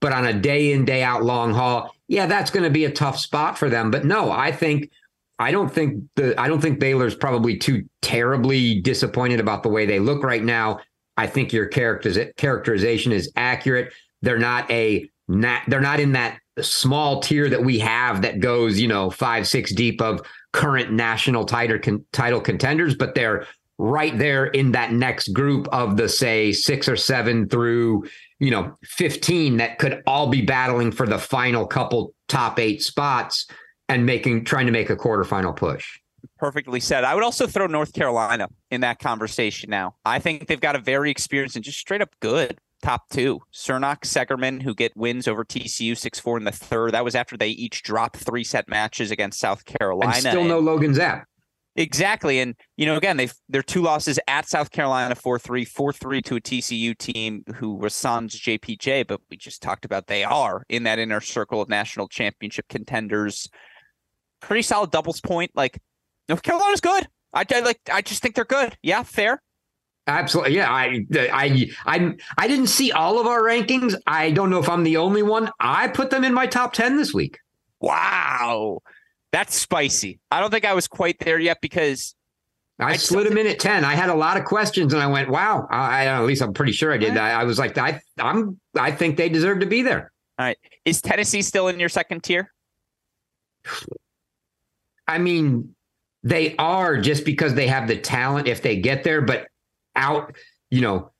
[0.00, 2.90] but on a day in day out long haul yeah that's going to be a
[2.90, 3.90] tough spot for them.
[3.90, 4.90] But no i think
[5.38, 9.86] i don't think the i don't think baylor's probably too terribly disappointed about the way
[9.86, 10.78] they look right now.
[11.16, 13.92] I think your characters characterization is accurate.
[14.22, 18.78] They're not a not they're not in that small tier that we have that goes,
[18.78, 20.20] you know, five, six deep of
[20.52, 23.46] current national title con- title contenders, but they're
[23.78, 28.04] right there in that next group of the say six or seven through,
[28.38, 33.46] you know, 15 that could all be battling for the final couple top eight spots
[33.88, 36.00] and making trying to make a quarterfinal push.
[36.38, 37.04] Perfectly said.
[37.04, 39.94] I would also throw North Carolina in that conversation now.
[40.04, 43.40] I think they've got a very experienced and just straight up good top two.
[43.52, 46.92] Cernoch, Segerman, who get wins over TCU 6 4 in the third.
[46.92, 50.12] That was after they each dropped three set matches against South Carolina.
[50.12, 51.26] And still no Logan Zapp.
[51.76, 52.40] Exactly.
[52.40, 56.22] And, you know, again, they their two losses at South Carolina 4 3, 4 3
[56.22, 60.64] to a TCU team who was sans JPJ, but we just talked about they are
[60.68, 63.48] in that inner circle of national championship contenders.
[64.40, 65.50] Pretty solid doubles point.
[65.54, 65.78] Like,
[66.28, 67.08] North Carolina's good.
[67.32, 68.76] I, I like I just think they're good.
[68.82, 69.42] Yeah, fair.
[70.06, 70.54] Absolutely.
[70.54, 70.70] Yeah.
[70.70, 73.94] I, I, I, I didn't see all of our rankings.
[74.06, 75.50] I don't know if I'm the only one.
[75.58, 77.40] I put them in my top 10 this week.
[77.80, 78.82] Wow.
[79.32, 80.20] That's spicy.
[80.30, 82.14] I don't think I was quite there yet because
[82.78, 83.84] I, I slid them in at 10.
[83.84, 85.66] I had a lot of questions and I went, wow.
[85.70, 87.16] I, at least I'm pretty sure I did.
[87.16, 90.12] I, I was like, I, I'm, I think they deserve to be there.
[90.38, 90.58] All right.
[90.84, 92.52] Is Tennessee still in your second tier?
[95.08, 95.74] I mean,
[96.22, 99.48] they are just because they have the talent if they get there, but
[99.96, 100.34] out,
[100.70, 101.10] you know,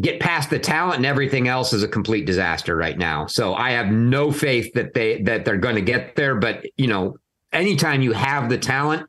[0.00, 3.26] get past the talent and everything else is a complete disaster right now.
[3.26, 6.86] So I have no faith that they that they're going to get there, but you
[6.86, 7.16] know,
[7.52, 9.08] anytime you have the talent,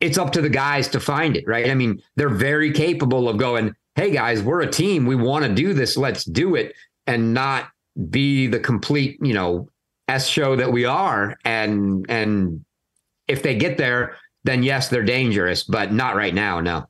[0.00, 1.68] it's up to the guys to find it, right?
[1.70, 5.06] I mean, they're very capable of going, "Hey guys, we're a team.
[5.06, 5.96] We want to do this.
[5.96, 6.74] Let's do it."
[7.06, 7.68] And not
[8.10, 9.68] be the complete, you know,
[10.08, 12.64] S show that we are and and
[13.28, 16.86] if they get there, then yes, they're dangerous, but not right now, no.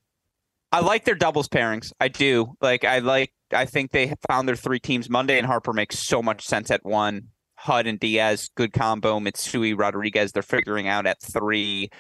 [0.75, 1.93] I like their doubles pairings.
[2.01, 2.57] I do.
[2.61, 5.09] Like I like I think they found their three teams.
[5.09, 7.29] Monday and Harper makes so much sense at one.
[7.55, 9.21] Hud and Diaz, good combo.
[9.21, 11.91] Mitsui, Rodriguez, they're figuring out at three.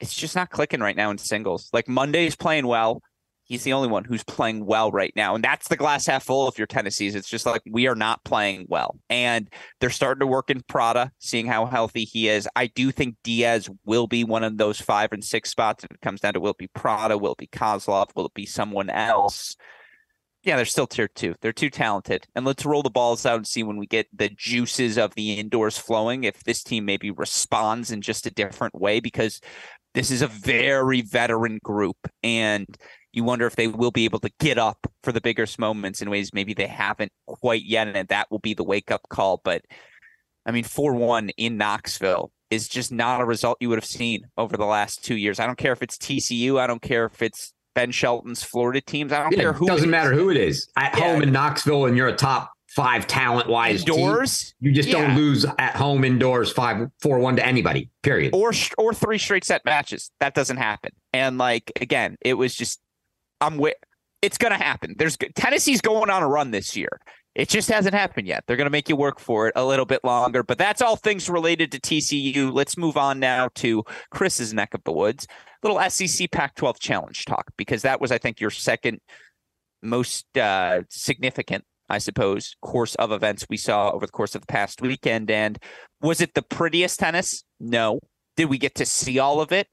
[0.00, 1.68] It's just not clicking right now in singles.
[1.74, 3.02] Like Monday's playing well
[3.44, 5.34] he's the only one who's playing well right now.
[5.34, 7.14] And that's the glass half full if you're Tennessee's.
[7.14, 8.98] It's just like we are not playing well.
[9.10, 9.48] And
[9.80, 12.48] they're starting to work in Prada, seeing how healthy he is.
[12.56, 15.84] I do think Diaz will be one of those five and six spots.
[15.84, 18.34] If it comes down to will it be Prada, will it be Kozlov, will it
[18.34, 19.56] be someone else?
[20.42, 21.34] Yeah, they're still tier two.
[21.40, 22.26] They're too talented.
[22.34, 25.34] And let's roll the balls out and see when we get the juices of the
[25.34, 29.40] indoors flowing if this team maybe responds in just a different way because
[29.94, 31.96] this is a very veteran group.
[32.22, 32.66] And
[33.14, 36.10] you wonder if they will be able to get up for the biggest moments in
[36.10, 39.40] ways maybe they haven't quite yet, and that will be the wake up call.
[39.44, 39.62] But
[40.46, 44.26] I mean, 4 1 in Knoxville is just not a result you would have seen
[44.36, 45.40] over the last two years.
[45.40, 49.12] I don't care if it's TCU, I don't care if it's Ben Shelton's Florida teams.
[49.12, 49.66] I don't yeah, care who.
[49.66, 50.68] It doesn't it matter who it is.
[50.76, 51.12] At yeah.
[51.12, 54.54] home in Knoxville, and you're a top five talent wise indoors.
[54.60, 55.06] Team, you just yeah.
[55.06, 57.90] don't lose at home indoors five four one to anybody.
[58.02, 58.34] Period.
[58.34, 60.10] Or or three straight set matches.
[60.20, 60.92] That doesn't happen.
[61.12, 62.80] And like again, it was just
[63.44, 63.76] I'm with.
[64.22, 64.94] It's going to happen.
[64.96, 67.00] There's Tennessee's going on a run this year.
[67.34, 68.44] It just hasn't happened yet.
[68.46, 70.42] They're going to make you work for it a little bit longer.
[70.42, 72.52] But that's all things related to TCU.
[72.52, 75.26] Let's move on now to Chris's neck of the woods.
[75.62, 79.00] Little SEC Pac 12 challenge talk, because that was, I think, your second
[79.82, 84.46] most uh, significant, I suppose, course of events we saw over the course of the
[84.46, 85.30] past weekend.
[85.30, 85.58] And
[86.00, 87.44] was it the prettiest tennis?
[87.58, 87.98] No.
[88.36, 89.66] Did we get to see all of it?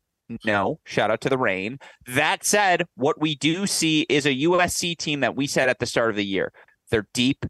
[0.46, 1.80] No, shout out to the rain.
[2.08, 5.86] That said, what we do see is a USC team that we said at the
[5.86, 6.52] start of the year.
[6.90, 7.46] They're deep,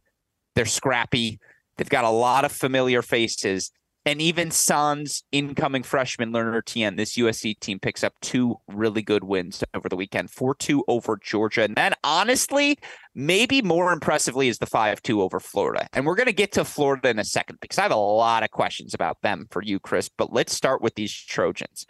[0.55, 1.39] they're scrappy,
[1.77, 3.71] they've got a lot of familiar faces.
[4.03, 9.23] And even Sans incoming freshman Learner Tien, this USC team picks up two really good
[9.23, 11.63] wins over the weekend 4 2 over Georgia.
[11.63, 12.79] And then, honestly,
[13.13, 15.87] maybe more impressively is the 5 2 over Florida.
[15.93, 18.41] And we're going to get to Florida in a second because I have a lot
[18.41, 20.09] of questions about them for you, Chris.
[20.09, 21.85] But let's start with these Trojans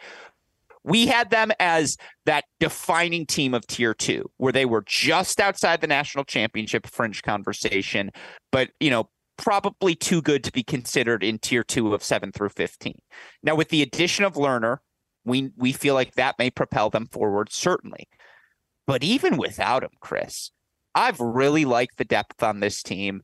[0.83, 5.81] we had them as that defining team of tier two, where they were just outside
[5.81, 8.11] the national championship fringe conversation,
[8.51, 12.49] but you know, probably too good to be considered in tier two of seven through
[12.49, 12.93] 15.
[13.43, 14.81] Now, with the addition of Learner,
[15.25, 18.07] we we feel like that may propel them forward, certainly.
[18.87, 20.51] But even without him, Chris,
[20.95, 23.21] I've really liked the depth on this team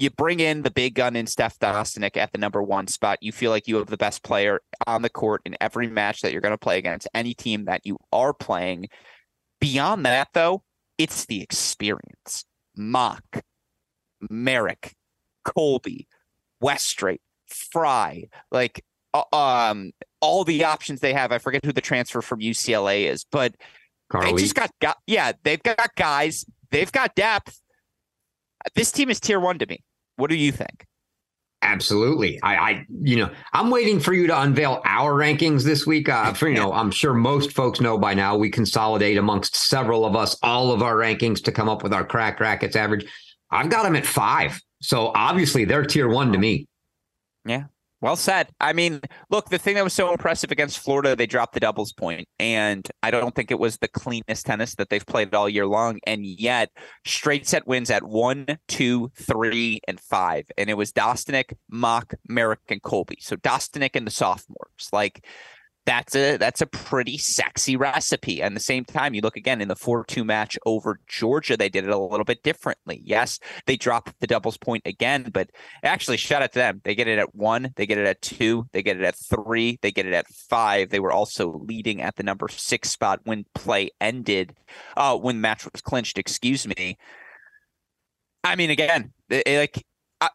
[0.00, 3.18] you bring in the big gun in Steph Dostanic at the number one spot.
[3.20, 6.32] You feel like you have the best player on the court in every match that
[6.32, 8.88] you're going to play against any team that you are playing.
[9.60, 10.62] Beyond that, though,
[10.96, 12.44] it's the experience.
[12.76, 13.42] Mock,
[14.30, 14.94] Merrick,
[15.44, 16.08] Colby,
[16.60, 21.32] Weststrate, Fry, like uh, um, all the options they have.
[21.32, 23.54] I forget who the transfer from UCLA is, but
[24.10, 24.32] Carly.
[24.32, 27.60] they just got, got yeah, they've got guys, they've got depth
[28.74, 29.82] this team is tier one to me.
[30.20, 30.86] What do you think?
[31.62, 32.40] Absolutely.
[32.42, 36.08] I, I, you know, I'm waiting for you to unveil our rankings this week.
[36.08, 40.04] Uh, for, you know, I'm sure most folks know by now we consolidate amongst several
[40.04, 43.06] of us all of our rankings to come up with our crack rackets average.
[43.50, 44.60] I've got them at five.
[44.80, 46.66] So obviously they're tier one to me.
[47.44, 47.64] Yeah.
[48.02, 48.48] Well said.
[48.60, 51.92] I mean, look, the thing that was so impressive against Florida, they dropped the doubles
[51.92, 55.66] point, and I don't think it was the cleanest tennis that they've played all year
[55.66, 56.00] long.
[56.06, 56.70] And yet,
[57.04, 62.60] straight set wins at one, two, three, and five, and it was Dostanic, Mock, Merrick,
[62.68, 63.18] and Colby.
[63.20, 65.26] So Dostanic and the sophomores, like
[65.86, 68.42] that's a that's a pretty sexy recipe.
[68.42, 71.84] And the same time, you look again in the 4-2 match over Georgia, they did
[71.84, 73.00] it a little bit differently.
[73.04, 75.50] Yes, they dropped the doubles point again, but
[75.82, 76.80] actually shout out to them.
[76.84, 79.78] They get it at one, they get it at two, they get it at three,
[79.82, 80.90] they get it at five.
[80.90, 84.54] They were also leading at the number six spot when play ended,
[84.96, 86.98] uh, when the match was clinched, excuse me.
[88.44, 89.84] I mean, again, it, like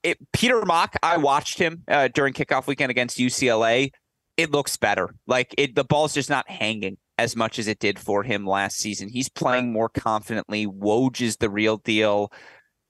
[0.03, 3.91] it, Peter Mock, I watched him uh, during kickoff weekend against UCLA
[4.38, 5.10] it looks better.
[5.28, 8.78] Like it, the ball's just not hanging as much as it did for him last
[8.78, 9.08] season.
[9.08, 10.67] He's playing more confidently.
[10.67, 12.32] Woj is the real deal.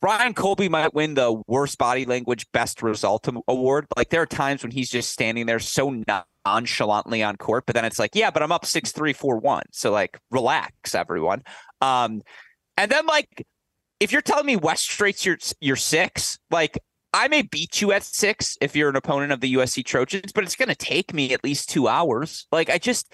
[0.02, 3.88] Brian Colby might win the worst body language best result award.
[3.96, 6.04] Like there are times when he's just standing there so
[6.46, 9.64] nonchalantly on court, but then it's like, yeah, but I'm up six three four one.
[9.72, 11.44] So like relax, everyone.
[11.82, 12.22] Um,
[12.78, 13.46] and then like
[14.00, 16.78] if you're telling me Weststrate's your your six, like
[17.16, 20.44] I may beat you at six if you're an opponent of the USC Trojans, but
[20.44, 22.46] it's going to take me at least two hours.
[22.52, 23.14] Like I just,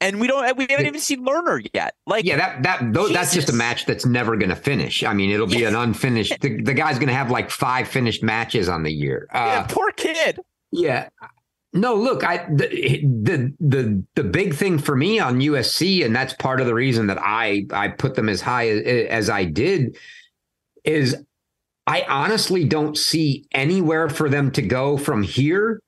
[0.00, 1.96] and we don't, we haven't even seen Learner yet.
[2.06, 5.02] Like, yeah, that that those, that's just a match that's never going to finish.
[5.02, 6.40] I mean, it'll be an unfinished.
[6.40, 9.26] The, the guy's going to have like five finished matches on the year.
[9.32, 10.38] Uh, yeah, poor kid.
[10.70, 11.08] Yeah.
[11.72, 12.68] No, look, I the,
[13.22, 17.08] the the the big thing for me on USC, and that's part of the reason
[17.08, 19.96] that I I put them as high as, as I did,
[20.84, 21.16] is
[21.86, 25.80] I honestly don't see anywhere for them to go from here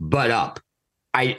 [0.00, 0.60] but up.
[1.12, 1.36] I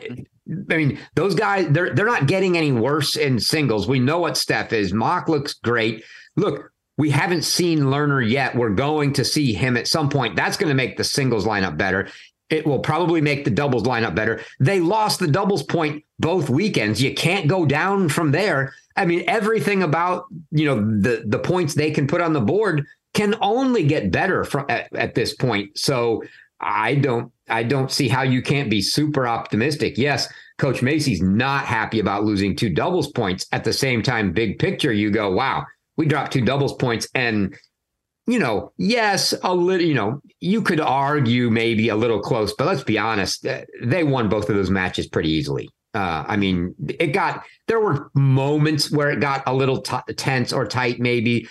[0.69, 3.87] I mean, those guys they're they're not getting any worse in singles.
[3.87, 4.93] We know what Steph is.
[4.93, 6.03] Makk looks great.
[6.35, 8.55] Look, we haven't seen Learner yet.
[8.55, 10.35] We're going to see him at some point.
[10.35, 12.07] That's going to make the singles lineup better.
[12.49, 14.39] It will probably make the doubles lineup better.
[14.59, 17.01] They lost the doubles point both weekends.
[17.01, 18.75] You can't go down from there.
[18.95, 22.85] I mean, everything about you know the the points they can put on the board
[23.15, 25.75] can only get better from at, at this point.
[25.75, 26.21] So
[26.61, 29.97] I don't I don't see how you can't be super optimistic.
[29.97, 33.45] Yes, Coach Masi's not happy about losing two doubles points.
[33.51, 35.65] At the same time, big picture, you go, wow,
[35.97, 37.07] we dropped two doubles points.
[37.13, 37.55] And,
[38.25, 42.67] you know, yes, a little, you know, you could argue maybe a little close, but
[42.67, 45.69] let's be honest, uh, they won both of those matches pretty easily.
[45.93, 50.51] Uh, I mean, it got, there were moments where it got a little t- tense
[50.51, 51.47] or tight, maybe,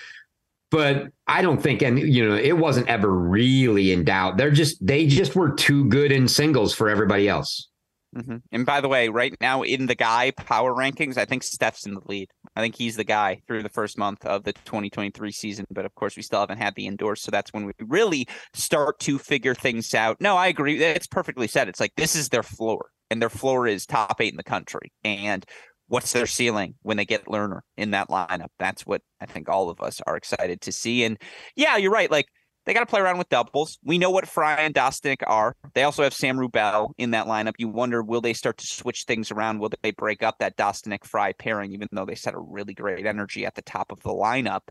[0.75, 4.37] but I don't think, and you know, it wasn't ever really in doubt.
[4.37, 7.69] They're just they just were too good in singles for everybody else.
[8.17, 8.37] Mm-hmm.
[8.51, 11.95] And by the way, right now in the guy power rankings, I think Steph's in
[11.95, 12.29] the lead.
[12.57, 15.65] I think he's the guy through the first month of the 2023 season.
[15.71, 17.23] But of course, we still haven't had the indoors.
[17.23, 20.21] So that's when we really start to figure things out.
[20.21, 20.83] No, I agree.
[20.83, 21.69] It's perfectly said.
[21.69, 24.93] It's like this is their floor, and their floor is top eight in the country.
[25.05, 25.45] And
[25.89, 28.49] what's their ceiling when they get Learner in that lineup?
[28.59, 31.05] That's what I think all of us are excited to see.
[31.05, 31.19] And
[31.57, 32.11] yeah, you're right.
[32.11, 32.27] Like
[32.65, 33.79] they got to play around with doubles.
[33.85, 35.55] We know what Frye and Dostanic are.
[35.75, 37.55] They also have Sam Rubel in that lineup.
[37.59, 39.59] You wonder, will they start to switch things around?
[39.59, 43.07] Will they break up that Dostanic Frye pairing, even though they set a really great
[43.07, 44.63] energy at the top of the lineup?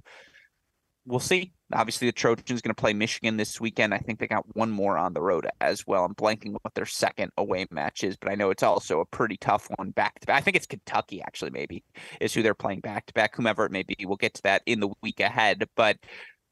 [1.06, 1.52] We'll see.
[1.74, 3.94] Obviously, the Trojans going to play Michigan this weekend.
[3.94, 6.06] I think they got one more on the road as well.
[6.06, 9.38] I'm blanking what their second away match is, but I know it's also a pretty
[9.38, 10.38] tough one back to back.
[10.38, 11.84] I think it's Kentucky, actually, maybe,
[12.22, 13.96] is who they're playing back to back, whomever it may be.
[14.06, 15.68] We'll get to that in the week ahead.
[15.76, 15.98] But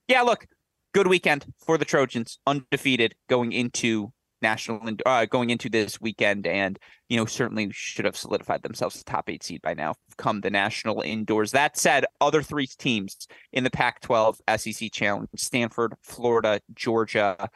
[0.07, 0.47] yeah, look,
[0.93, 4.11] good weekend for the Trojans, undefeated going into
[4.41, 9.29] national uh, going into this weekend, and you know certainly should have solidified themselves top
[9.29, 9.93] eight seed by now.
[10.17, 11.51] Come the national indoors.
[11.51, 17.49] That said, other three teams in the Pac-12 SEC Challenge: Stanford, Florida, Georgia.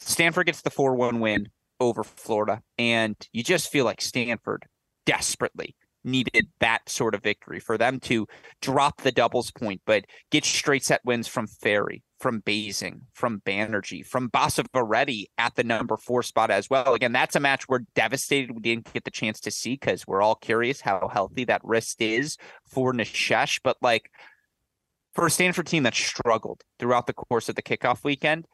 [0.00, 4.64] Stanford gets the four-one win over Florida, and you just feel like Stanford
[5.06, 8.26] desperately needed that sort of victory for them to
[8.60, 14.06] drop the doubles point, but get straight set wins from Fery, from Basing, from Banerjee,
[14.06, 16.94] from Basavareddy at the number four spot as well.
[16.94, 20.22] Again, that's a match we're devastated we didn't get the chance to see because we're
[20.22, 23.60] all curious how healthy that wrist is for Nishesh.
[23.64, 24.12] But like
[25.14, 28.46] for a Stanford team that struggled throughout the course of the kickoff weekend,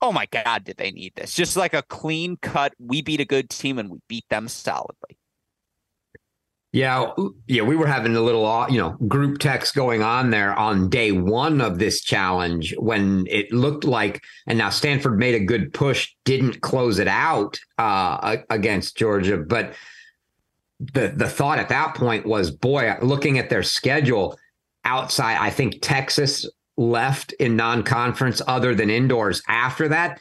[0.00, 1.34] oh my God, did they need this?
[1.34, 5.18] Just like a clean cut, we beat a good team and we beat them solidly.
[6.72, 7.12] Yeah,
[7.46, 10.90] yeah, we were having a little, uh, you know, group text going on there on
[10.90, 15.72] day one of this challenge when it looked like, and now Stanford made a good
[15.72, 19.74] push, didn't close it out uh, against Georgia, but
[20.78, 24.38] the the thought at that point was, boy, looking at their schedule
[24.84, 26.46] outside, I think Texas
[26.76, 29.40] left in non-conference other than indoors.
[29.48, 30.20] After that,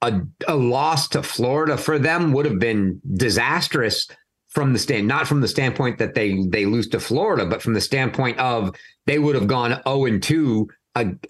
[0.00, 4.08] a, a loss to Florida for them would have been disastrous
[4.52, 7.74] from the stand, not from the standpoint that they they lose to Florida, but from
[7.74, 8.74] the standpoint of
[9.06, 10.68] they would have gone 0 and 2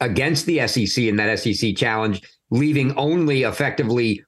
[0.01, 2.21] against the SEC in that SEC challenge,
[2.51, 4.25] leaving only effectively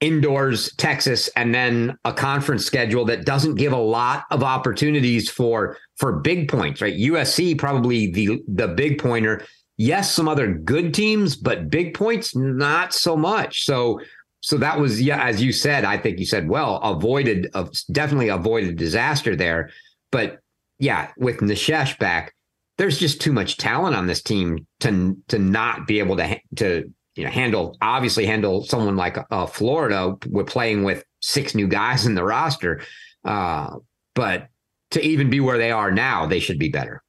[0.00, 5.76] indoors Texas and then a conference schedule that doesn't give a lot of opportunities for
[5.96, 6.96] for big points, right?
[6.96, 9.44] USC probably the the big pointer.
[9.76, 13.64] Yes, some other good teams, but big points not so much.
[13.64, 14.00] So
[14.40, 18.28] so that was yeah, as you said, I think you said well, avoided of definitely
[18.28, 19.70] avoided disaster there.
[20.12, 20.38] But
[20.78, 22.34] yeah, with Nishesh back,
[22.76, 26.92] there's just too much talent on this team to to not be able to to
[27.16, 32.06] you know handle obviously handle someone like uh, Florida with playing with six new guys
[32.06, 32.80] in the roster,
[33.24, 33.70] uh,
[34.14, 34.48] but
[34.92, 37.02] to even be where they are now, they should be better.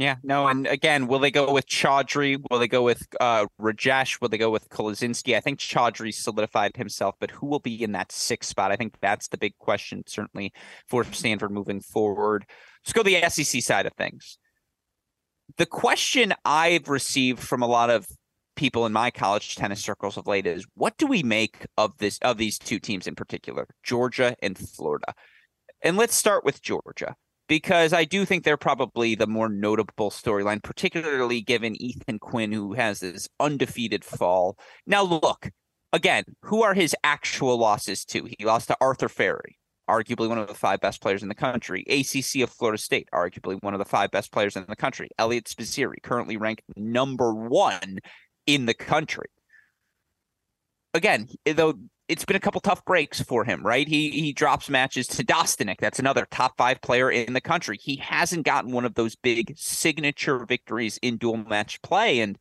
[0.00, 2.42] Yeah, no, and again, will they go with Chaudhry?
[2.50, 4.18] Will they go with uh, Rajesh?
[4.18, 5.36] Will they go with Kolaczynski?
[5.36, 8.72] I think Chaudhry solidified himself, but who will be in that sixth spot?
[8.72, 10.54] I think that's the big question, certainly
[10.88, 12.46] for Stanford moving forward.
[12.82, 14.38] Let's go to the SEC side of things.
[15.58, 18.06] The question I've received from a lot of
[18.56, 22.18] people in my college tennis circles of late is what do we make of this
[22.22, 25.12] of these two teams in particular, Georgia and Florida?
[25.82, 27.16] And let's start with Georgia
[27.50, 32.74] because I do think they're probably the more notable storyline, particularly given Ethan Quinn, who
[32.74, 34.56] has this undefeated fall.
[34.86, 35.50] Now, look,
[35.92, 38.28] again, who are his actual losses to?
[38.38, 39.56] He lost to Arthur Fery,
[39.88, 41.84] arguably one of the five best players in the country.
[41.90, 45.08] ACC of Florida State, arguably one of the five best players in the country.
[45.18, 47.98] Eliot Spizzirri, currently ranked number one
[48.46, 49.26] in the country.
[50.94, 51.74] Again, though
[52.10, 53.86] it's been a couple tough breaks for him, right?
[53.86, 55.78] He he drops matches to Dostanic.
[55.78, 57.78] That's another top five player in the country.
[57.80, 62.18] He hasn't gotten one of those big signature victories in dual match play.
[62.18, 62.36] And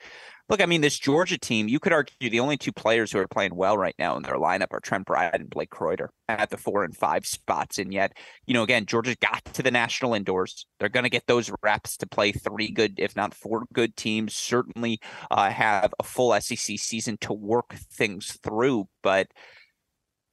[0.49, 3.28] look, I mean, this Georgia team, you could argue the only two players who are
[3.28, 6.57] playing well right now in their lineup are Trent Bryde and Blake Croyder at the
[6.57, 7.78] four and five spots.
[7.78, 8.17] And yet,
[8.47, 10.65] you know, again, Georgia got to the national indoors.
[10.80, 14.34] They're going to get those reps to play three good, if not four good teams.
[14.34, 14.99] Certainly
[15.30, 18.88] uh, have a full SEC season to work things through.
[19.03, 19.28] But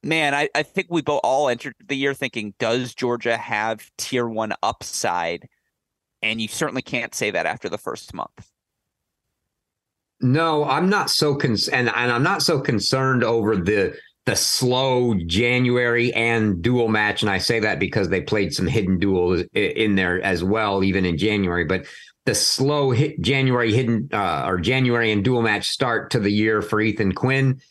[0.03, 4.27] man, I, I think we both all entered the year thinking, does Georgia have tier
[4.27, 5.47] one upside?
[6.21, 8.51] And you certainly can't say that after the first month.
[10.19, 13.95] No, I'm not so concerned, and, and I'm not so concerned over the
[14.25, 18.99] the slow January and dual match, and I say that because they played some hidden
[18.99, 21.63] duels in there as well, even in January.
[21.63, 21.85] But
[22.25, 26.61] the slow hit January hidden uh, or January and dual match start to the year
[26.61, 27.61] for Ethan Quinn,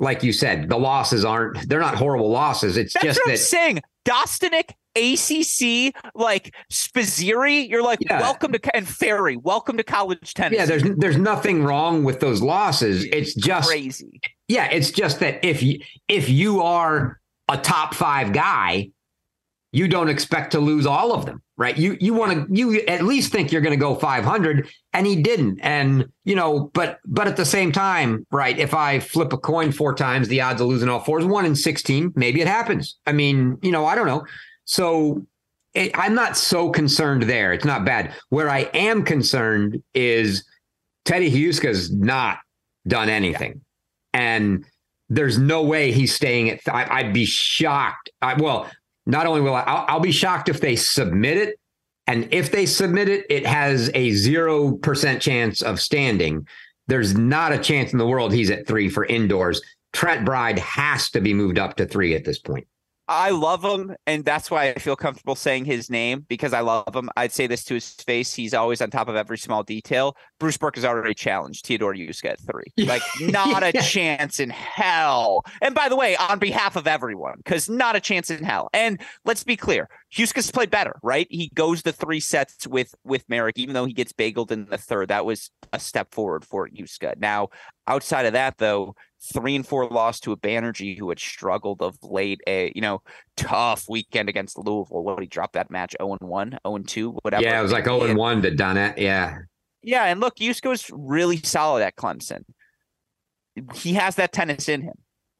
[0.00, 2.76] like you said, the losses aren't they're not horrible losses.
[2.76, 3.80] It's That's just what that I'm saying.
[4.04, 8.18] Dostanic ACC, like Spizzirri, you're like, yeah.
[8.18, 10.58] welcome to and Fery, welcome to college tennis.
[10.58, 13.04] Yeah, there's there's nothing wrong with those losses.
[13.04, 14.20] It's just crazy.
[14.48, 18.90] Yeah, it's just that if you if you are a top five guy,
[19.72, 21.76] you don't expect to lose all of them, right?
[21.76, 25.22] You you want to you at least think you're going to go 500, and he
[25.22, 25.60] didn't.
[25.60, 28.58] And you know, but but at the same time, right?
[28.58, 31.44] If I flip a coin four times, the odds of losing all four is one
[31.44, 32.14] in 16.
[32.16, 32.98] Maybe it happens.
[33.06, 34.24] I mean, you know, I don't know.
[34.64, 35.26] So
[35.74, 37.52] it, I'm not so concerned there.
[37.52, 38.14] It's not bad.
[38.30, 40.44] Where I am concerned is
[41.04, 42.38] Teddy Giusca's not
[42.88, 43.60] done anything,
[44.14, 44.64] and
[45.10, 46.64] there's no way he's staying at.
[46.64, 48.08] Th- I, would be shocked.
[48.22, 48.70] I, well,
[49.06, 51.56] not only will I, I'll, I'll be shocked if they submit it,
[52.06, 56.46] and if they submit it, it has a zero percent chance of standing.
[56.88, 59.62] There's not a chance in the world he's at three for indoors.
[59.92, 62.66] Trent Bryde has to be moved up to three at this point.
[63.10, 66.94] I love him, and that's why I feel comfortable saying his name because I love
[66.94, 67.10] him.
[67.16, 68.32] I'd say this to his face.
[68.32, 70.16] He's always on top of every small detail.
[70.38, 72.72] Bruce Berque has already challenged Theodore Giusca at three.
[72.90, 75.44] Like, not a chance in hell.
[75.60, 78.68] And by the way, on behalf of everyone, because not a chance in hell.
[78.72, 81.26] And let's be clear, Giusca's played better, right?
[81.30, 84.78] He goes the three sets with with Merrick, even though he gets bageled in the
[84.78, 85.08] third.
[85.08, 87.16] That was a step forward for Giusca.
[87.18, 87.48] Now,
[87.86, 91.96] outside of that, though, three and four loss to a Banerjee who had struggled of
[92.02, 92.40] late.
[92.46, 93.02] A you know
[93.36, 95.02] tough weekend against Louisville.
[95.02, 97.42] What he dropped that match 0 and 1, 0 and 2, whatever.
[97.42, 98.98] Yeah, it was like 0 and 1 to Donnet.
[98.98, 99.38] Yeah.
[99.82, 102.44] Yeah, and look, was really solid at Clemson.
[103.74, 104.94] He has that tennis in him.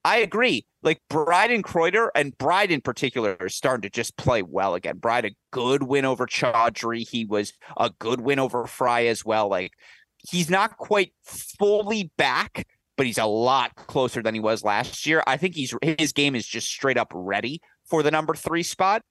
[0.05, 0.65] I agree.
[0.83, 4.97] Like Bryde and Croyder, and Bryde in particular, is starting to just play well again.
[4.97, 7.07] Bryde, a good win over Chaudhry.
[7.07, 9.49] He was a good win over Frye as well.
[9.49, 9.73] Like
[10.17, 12.67] he's not quite fully back,
[13.01, 15.23] but he's a lot closer than he was last year.
[15.27, 19.03] I think he's his game is just straight up ready for the number three spot.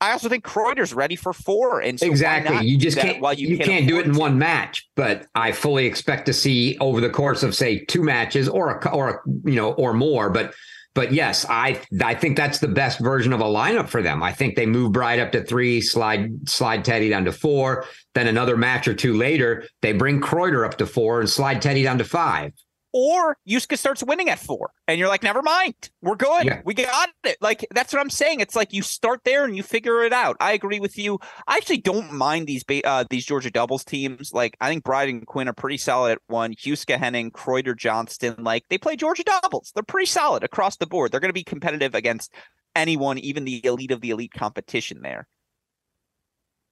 [0.00, 3.20] I also think Croyder's ready for four, and so exactly, you just can't.
[3.20, 4.18] While you, you can't do it in to.
[4.18, 8.48] one match, but I fully expect to see over the course of say two matches
[8.48, 10.28] or a or a, you know or more.
[10.28, 10.52] But
[10.96, 14.24] but yes, I I think that's the best version of a lineup for them.
[14.24, 17.84] I think they move Bryde up to three, slide slide Teddy down to four.
[18.16, 21.84] Then another match or two later, they bring Croyder up to four and slide Teddy
[21.84, 22.52] down to five
[22.96, 26.62] or Giusca starts winning at four, and you're like, never mind, we're good, Yeah.
[26.64, 27.36] we got it.
[27.42, 28.40] Like that's what I'm saying.
[28.40, 30.36] It's like you start there and you figure it out.
[30.40, 31.18] I agree with you.
[31.46, 34.32] I actually don't mind these uh, these Georgia doubles teams.
[34.32, 36.54] Like I think Bryde and Quinn are pretty solid at one.
[36.54, 39.72] Giusca Henning, Croyder Johnston, like they play Georgia doubles.
[39.74, 41.12] They're pretty solid across the board.
[41.12, 42.32] They're going to be competitive against
[42.74, 45.28] anyone, even the elite of the elite competition there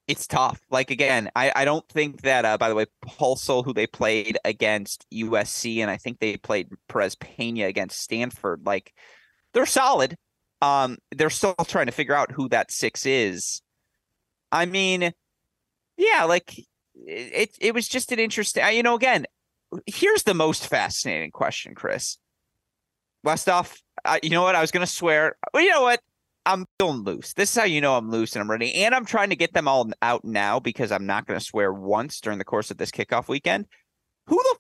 [0.07, 0.61] it's tough.
[0.70, 4.38] Like again, I, I don't think that uh, by the way, Paulsell, who they played
[4.44, 8.92] against USC, and I think they played Perez Pena against Stanford, like
[9.52, 10.16] they're solid.
[10.61, 13.62] Um, they're still trying to figure out who that six is.
[14.52, 15.12] I mean,
[15.96, 16.59] yeah, like
[16.94, 19.26] it it was just an interesting you know, again,
[19.86, 22.18] here's the most fascinating question, Chris.
[23.24, 24.55] Westoff, uh, you know what?
[24.55, 25.36] I was gonna swear.
[25.52, 26.00] Well, you know what?
[26.47, 27.32] I'm feeling loose.
[27.32, 28.74] This is how you know I'm loose and I'm ready.
[28.74, 31.72] And I'm trying to get them all out now because I'm not going to swear
[31.72, 33.66] once during the course of this kickoff weekend.
[34.26, 34.57] Who the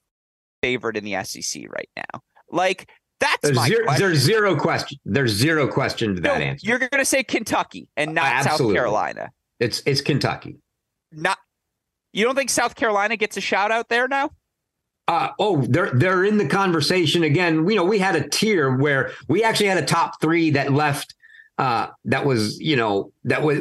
[0.62, 2.20] favorite in the SEC right now?
[2.50, 2.88] Like
[3.20, 4.06] that's There's my zero, question.
[4.06, 4.98] there's zero question.
[5.04, 6.66] There's zero question to that No, answer.
[6.66, 9.30] You're going to say Kentucky and not South Carolina.
[9.60, 10.56] It's it's Kentucky.
[11.12, 11.38] Not.
[12.12, 14.30] You don't think South Carolina gets a shout out there now?
[15.06, 17.68] Uh, oh, they're they're in the conversation again.
[17.68, 21.14] You know, we had a tier where we actually had a top three that left.
[21.58, 23.60] Uh, that was you know that was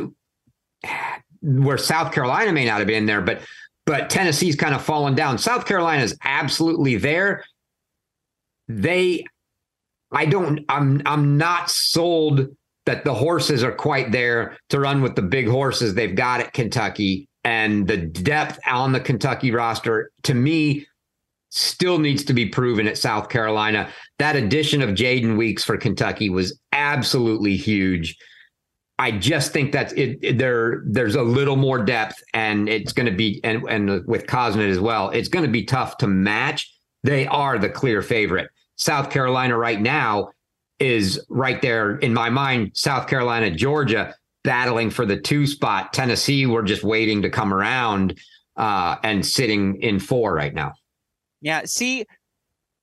[1.42, 3.42] where South Carolina may not have been there, but
[3.86, 5.38] but Tennessee's kind of fallen down.
[5.38, 7.44] South Carolina's absolutely there.
[8.70, 9.26] They,
[10.12, 10.62] I don't.
[10.70, 12.48] I'm I'm not sold
[12.86, 16.54] that the horses are quite there to run with the big horses they've got at
[16.54, 20.12] Kentucky and the depth on the Kentucky roster.
[20.24, 20.88] To me,
[21.56, 23.90] still needs to be proven at South Carolina.
[24.18, 28.18] That addition of Jaden Weekes for Kentucky was absolutely huge.
[28.98, 33.06] I just think that it, it- there there's a little more depth, and it's going
[33.06, 35.10] to be and and with Cosnet as well.
[35.12, 36.72] It's going to be tough to match.
[37.04, 38.50] They are the clear favorite.
[38.76, 40.30] South Carolina right now
[40.80, 42.72] is right there in my mind.
[42.74, 45.94] South Carolina, Georgia battling for the two spot.
[45.94, 48.18] Tennessee, we're just waiting to come around
[48.58, 50.74] uh, and sitting in four right now.
[51.44, 51.64] Yeah.
[51.66, 52.06] See,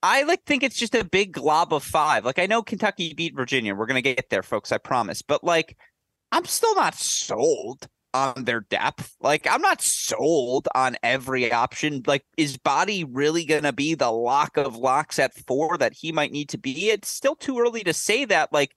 [0.03, 2.25] I like think it's just a big glob of five.
[2.25, 3.75] Like I know Kentucky beat Virginia.
[3.75, 4.73] We're gonna get there, folks.
[4.73, 5.23] I promise.
[5.23, 5.77] But like,
[6.33, 9.17] I'm still not sold on their depth.
[9.21, 12.03] Like I'm not sold on every option.
[12.07, 16.33] Like, is Baadi really gonna be the lock of locks at four that he might
[16.33, 16.91] need to be?
[16.91, 18.53] It's still too early to say that.
[18.53, 18.77] Like,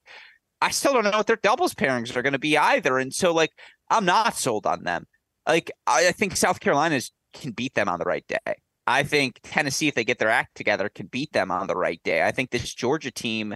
[0.62, 2.98] I still don't know what their doubles pairings are gonna be either.
[3.00, 3.52] And so, like,
[3.90, 5.08] I'm not sold on them.
[5.48, 8.56] Like, I, I think South Carolina's can beat them on the right day.
[8.86, 12.02] I think Tennessee, if they get their act together, can beat them on the right
[12.04, 12.24] day.
[12.24, 13.56] I think this Georgia team,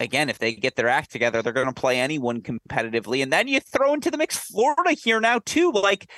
[0.00, 3.22] again, if they get their act together, they're going to play anyone competitively.
[3.22, 5.70] And then you throw into the mix Florida here now, too.
[5.72, 6.10] Like,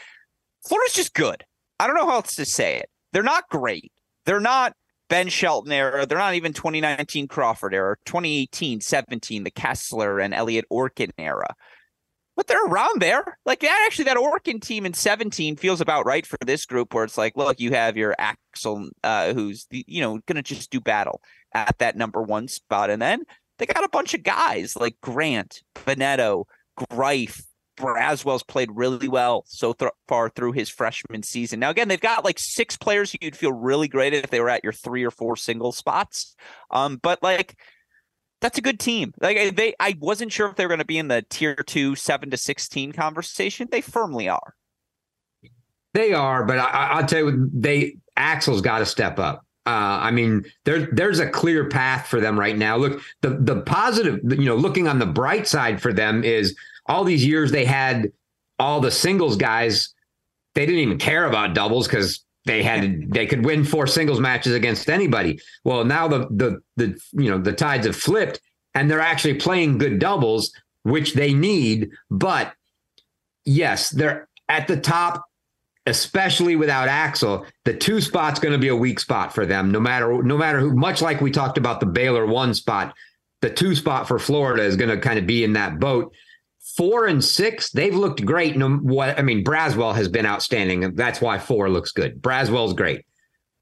[0.67, 1.45] Florida's just good.
[1.79, 2.89] I don't know how else to say it.
[3.13, 3.93] They're not great.
[4.25, 4.73] They're not
[5.09, 6.07] Ben Shelton era.
[6.07, 11.55] They're not even 2019 Crawford era, 2018, 17, the Kessler and Elliot Orkin era
[12.39, 13.37] but they're around there.
[13.45, 17.03] Like that, actually, that Orkin team in 17 feels about right for this group, where
[17.03, 20.81] it's like, look, you have your Axel, uh, who's the, you know to just do
[20.81, 21.21] battle
[21.53, 23.25] at that number one spot, and then
[23.59, 27.43] they got a bunch of guys like Grant, Veneto, Greif.
[27.77, 31.61] Braswell's played really well so th- far through his freshman season.
[31.61, 34.51] Now, again, they've got like six players who you'd feel really great if they were
[34.51, 36.35] at your three or four single spots.
[36.73, 37.57] Um, but like
[38.41, 39.13] that's a good team.
[39.21, 41.95] Like they, I wasn't sure if they were going to be in the tier two,
[41.95, 43.69] seven to sixteen conversation.
[43.71, 44.55] They firmly are.
[45.95, 49.45] They are, but I, I'll tell you, they Axel's got to step up.
[49.67, 52.77] Uh, I mean, there, there's a clear path for them right now.
[52.77, 57.05] Look, the the positive, you know, looking on the bright side for them is all
[57.05, 58.11] these years they had
[58.59, 59.93] all the singles guys.
[60.55, 64.55] They didn't even care about doubles because they had they could win four singles matches
[64.55, 65.39] against anybody.
[65.65, 68.41] Well, now the the the you know the tides have flipped,
[68.75, 71.91] and they're actually playing good doubles, which they need.
[72.11, 72.53] But
[73.45, 75.25] yes, they're at the top
[75.89, 79.71] especially without Axel, the two spot's going to be a weak spot for them.
[79.71, 80.75] No matter no matter who.
[80.75, 82.95] Much like we talked about the Baylor one spot,
[83.41, 86.13] the two spot for Florida is going to kind of be in that boat.
[86.77, 88.57] Four and six, they've looked great.
[88.57, 92.23] No, what I mean, Braswell has been outstanding, and that's why four looks good.
[92.23, 93.05] Braswell's great.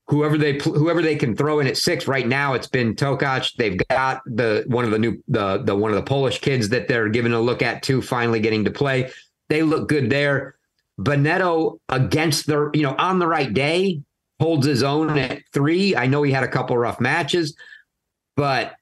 [0.09, 3.57] Whoever they whoever they can throw in at six right now, it's been Tokac.
[3.57, 6.89] They've got the one of the new the the one of the Polish kids that
[6.89, 9.11] they're giving a look at too, finally getting to play.
[9.49, 10.57] They look good there.
[10.99, 14.01] Beneto against the, you know, on the right day
[14.41, 15.95] holds his own at three.
[15.95, 17.57] I know he had a couple rough matches,
[18.35, 18.75] but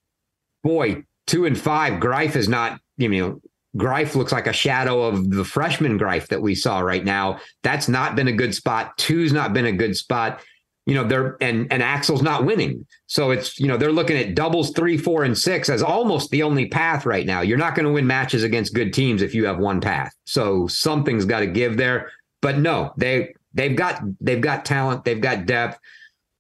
[0.62, 3.40] boy, two and five, Greif is not, you know,
[3.76, 7.40] Greif looks like a shadow of the freshman Greif that we saw right now.
[7.62, 8.96] That's not been a good spot.
[8.98, 10.40] Two's not been a good spot.
[10.86, 12.86] you know they're and and Axel's not winning.
[13.06, 16.42] So it's you know they're looking at doubles three, four, and six as almost the
[16.42, 17.40] only path right now.
[17.40, 20.12] You're not going to win matches against good teams if you have one path.
[20.24, 22.10] So something's got to give there.
[22.42, 25.78] But no, they they've got they've got talent, they've got depth.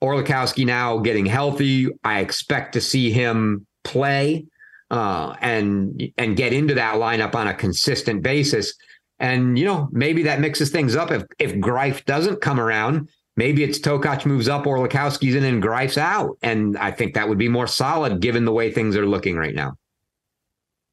[0.02, 1.88] Orlikowski now getting healthy.
[2.04, 4.44] I expect to see him play
[4.94, 8.74] uh, and and get into that lineup on a consistent basis.
[9.18, 11.10] And you know maybe that mixes things up.
[11.10, 15.60] If if Greif doesn't come around, maybe it's Tokac moves up, or Orlikowski's in, and
[15.60, 16.38] Greif's out.
[16.42, 19.54] And I think that would be more solid given the way things are looking right
[19.54, 19.74] now.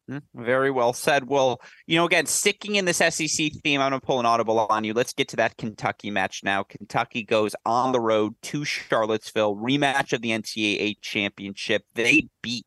[0.07, 1.27] Hmm, very well said.
[1.27, 4.57] Well, you know, again, sticking in this SEC theme, I'm going to pull an audible
[4.57, 4.93] on you.
[4.93, 6.63] Let's get to that Kentucky match now.
[6.63, 11.83] Kentucky goes on the road to Charlottesville, rematch of the NCAA championship.
[11.93, 12.65] They beat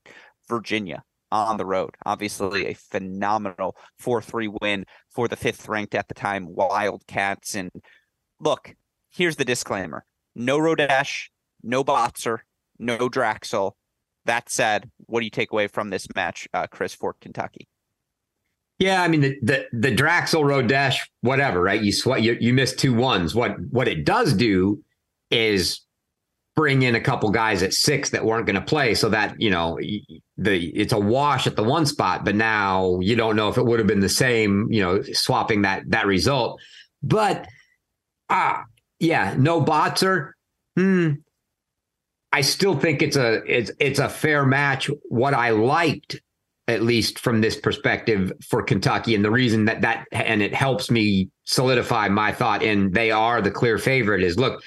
[0.48, 1.94] Virginia on the road.
[2.06, 7.54] Obviously, a phenomenal 4 3 win for the fifth ranked at the time Wildcats.
[7.54, 7.70] And
[8.40, 8.74] look,
[9.10, 10.04] here's the disclaimer
[10.34, 11.28] no Rodesch,
[11.62, 12.38] no Botzer,
[12.78, 13.72] no Draxl.
[14.26, 17.68] That said, what do you take away from this match, uh, Chris, for Kentucky?
[18.78, 21.80] Yeah, I mean the the, the Draxl Rodesch, whatever, right?
[21.80, 23.34] You sweat, you you missed two ones.
[23.34, 24.82] What what it does do
[25.30, 25.80] is
[26.56, 29.50] bring in a couple guys at six that weren't going to play, so that you
[29.50, 29.78] know
[30.36, 32.24] the it's a wash at the one spot.
[32.24, 35.62] But now you don't know if it would have been the same, you know, swapping
[35.62, 36.60] that that result.
[37.02, 37.46] But
[38.28, 38.62] ah, uh,
[38.98, 40.32] yeah, no Botzer.
[40.76, 41.12] Hmm.
[42.32, 44.90] I still think it's a it's it's a fair match.
[45.08, 46.20] What I liked,
[46.66, 50.90] at least from this perspective, for Kentucky, and the reason that that and it helps
[50.90, 54.24] me solidify my thought, and they are the clear favorite.
[54.24, 54.60] Is look,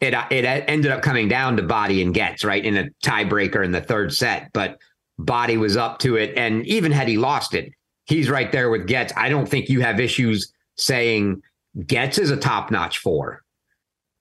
[0.00, 3.70] it it ended up coming down to Baadi and Goetz right in a tiebreaker in
[3.70, 4.78] the third set, but
[5.18, 7.72] Baadi was up to it, and even had he lost it,
[8.06, 9.12] he's right there with Goetz.
[9.16, 11.42] I don't think you have issues saying
[11.86, 13.44] Goetz is a top notch four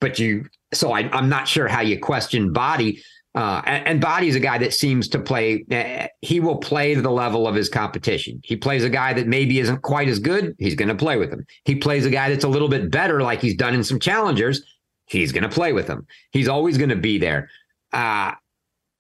[0.04, 3.02] but you so I, am not sure how you question Baadi.
[3.36, 5.66] Uh, and, and Baadi's a guy that seems to play.
[5.72, 8.42] Uh, he will play to the level of his competition.
[8.44, 10.56] He plays a guy that maybe isn't quite as good.
[10.60, 11.46] He's going to play with him.
[11.64, 14.62] He plays a guy that's a little bit better, like he's done in some challengers.
[15.06, 16.06] He's going to play with him.
[16.32, 17.50] He's always going to be there.
[17.94, 18.34] Uh,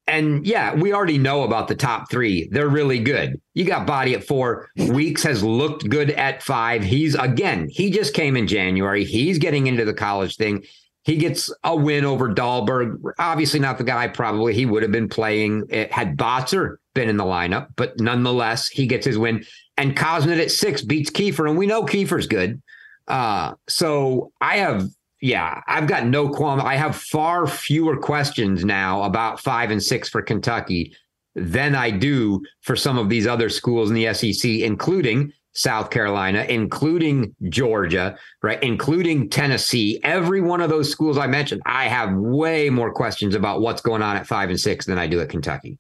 [0.08, 2.48] and yeah, we already know about the top three.
[2.52, 3.40] They're really good.
[3.54, 4.70] You got Baadi at four.
[4.76, 6.84] Weekes has looked good at five.
[6.84, 9.06] He's again, he just came in January.
[9.06, 10.64] He's getting into the college thing.
[11.04, 12.98] He gets a win over Dahlberg.
[13.20, 17.26] Obviously, not the guy probably he would have been playing had Botzer been in the
[17.26, 19.46] lineup, but nonetheless, he gets his win.
[19.78, 22.62] And Kosnet at six beats Kiefer, and we know Kiefer's good.
[23.08, 24.88] Uh, so I have,
[25.24, 26.60] yeah, I've got no qualm.
[26.60, 30.94] I have far fewer questions now about five and six for Kentucky
[31.34, 36.46] than I do for some of these other schools in the SEC, including South Carolina,
[36.50, 38.62] including Georgia, right?
[38.62, 39.98] Including Tennessee.
[40.04, 44.02] Every one of those schools I mentioned, I have way more questions about what's going
[44.02, 45.78] on at five and six than I do at Kentucky.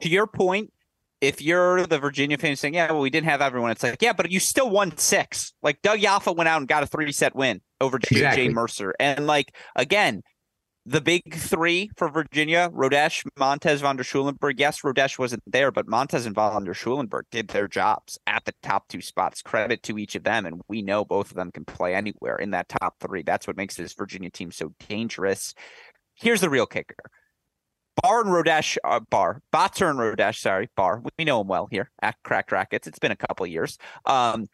[0.00, 0.72] To your point,
[1.20, 4.12] if you're the Virginia fan saying, yeah, well, we didn't have everyone, it's like, yeah,
[4.12, 5.52] but you still won six.
[5.62, 8.48] Like Doug Yaffa went out and got a three set win over exactly.
[8.48, 8.94] Jay Mercer.
[8.98, 10.22] And like, again,
[10.86, 14.60] the big three for Virginia, Rodesch, Montes, von der Schulenburg.
[14.60, 18.52] Yes, Rodesch wasn't there, but Montes and von der Schulenburg did their jobs at the
[18.62, 19.40] top two spots.
[19.40, 20.44] Credit to each of them.
[20.44, 23.22] And we know both of them can play anywhere in that top three.
[23.22, 25.54] That's what makes this Virginia team so dangerous.
[26.14, 26.96] Here's the real kicker.
[28.02, 31.02] Bar and Rodesch, uh, Bar, Botzer and Rodesch, sorry, Bar.
[31.16, 32.86] We know him well here at Cracked Racquets.
[32.86, 33.78] It's been a couple years.
[34.04, 34.46] Um,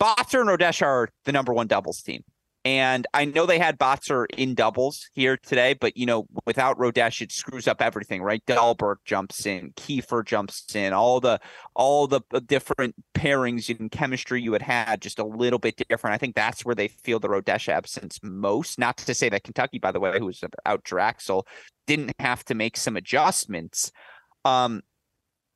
[0.00, 2.22] Botzer and Rodesch are the number one doubles team.
[2.66, 7.20] And I know they had Botzer in doubles here today, but you know, without Rodesch,
[7.20, 8.44] it screws up everything, right?
[8.46, 11.38] Dahlberg jumps in, Kiefer jumps in, all the
[11.74, 16.14] all the different pairings and chemistry you had had just a little bit different.
[16.14, 18.78] I think that's where they feel the Rodesch absence most.
[18.78, 21.46] Not to say that Kentucky, by the way, who was out Draxl,
[21.86, 23.92] didn't have to make some adjustments.
[24.46, 24.80] Um,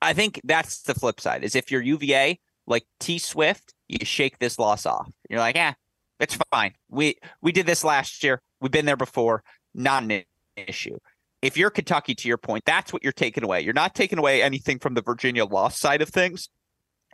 [0.03, 1.43] I think that's the flip side.
[1.43, 5.11] Is if you're UVA, like T Swift, you shake this loss off.
[5.31, 5.73] You're like, yeah,
[6.21, 6.75] it's fine.
[6.89, 8.41] We we did this last year.
[8.61, 9.43] We've been there before.
[9.75, 10.23] Not an
[10.57, 10.99] issue.
[11.41, 13.61] If you're Kentucky, to your point, that's what you're taking away.
[13.61, 16.49] You're not taking away anything from the Virginia loss side of things.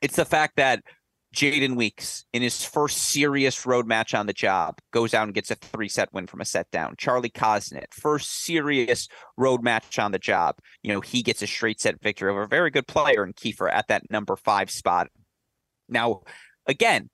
[0.00, 0.82] It's the fact that
[1.34, 5.50] Jaden Weekes, in his first serious road match on the job, goes out and gets
[5.50, 6.94] a three set win from a set down.
[6.96, 11.80] Charlie Kosnet, first serious road match on the job, you know, he gets a straight
[11.80, 15.08] set victory over a very good player in Kiefer at that number five spot.
[15.88, 16.22] Now,
[16.66, 17.10] again,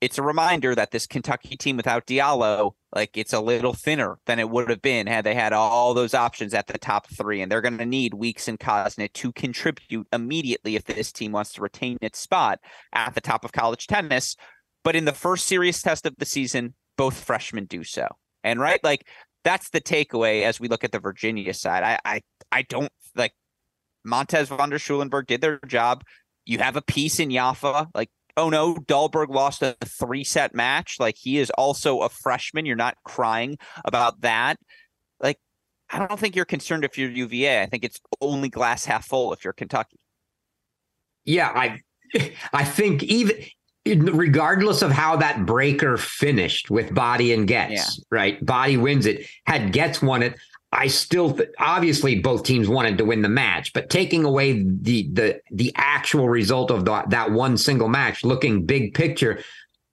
[0.00, 4.38] it's a reminder that this Kentucky team without Diallo, like it's a little thinner than
[4.38, 7.42] it would have been had they had all those options at the top three.
[7.42, 11.52] And they're going to need Weekes and Kosnet to contribute immediately if this team wants
[11.54, 12.60] to retain its spot
[12.94, 14.36] at the top of college tennis.
[14.82, 18.08] But in the first serious test of the season, both freshmen do so.
[18.42, 19.06] And right, like
[19.44, 21.82] that's the takeaway as we look at the Virginia side.
[21.82, 23.32] I I, I don't like
[24.04, 26.04] Montes van der Schulenburg did their job.
[26.46, 27.88] You have a piece in Jaffa.
[27.94, 30.96] Like, oh no, Dahlberg lost a three set match.
[30.98, 32.66] Like he is also a freshman.
[32.66, 34.58] You're not crying about that.
[35.20, 35.38] Like,
[35.90, 37.62] I don't think you're concerned if you're UVA.
[37.62, 39.98] I think it's only glass half full if you're Kentucky.
[41.24, 41.80] Yeah, I
[42.52, 43.36] I think even
[43.86, 48.04] regardless of how that breaker finished with Baadi and Goetz, yeah.
[48.10, 48.44] right?
[48.44, 49.26] Baadi wins it.
[49.46, 50.38] Had Goetz won it,
[50.72, 55.08] I still th- obviously both teams wanted to win the match, but taking away the
[55.12, 59.40] the the actual result of the, that one single match, looking big picture,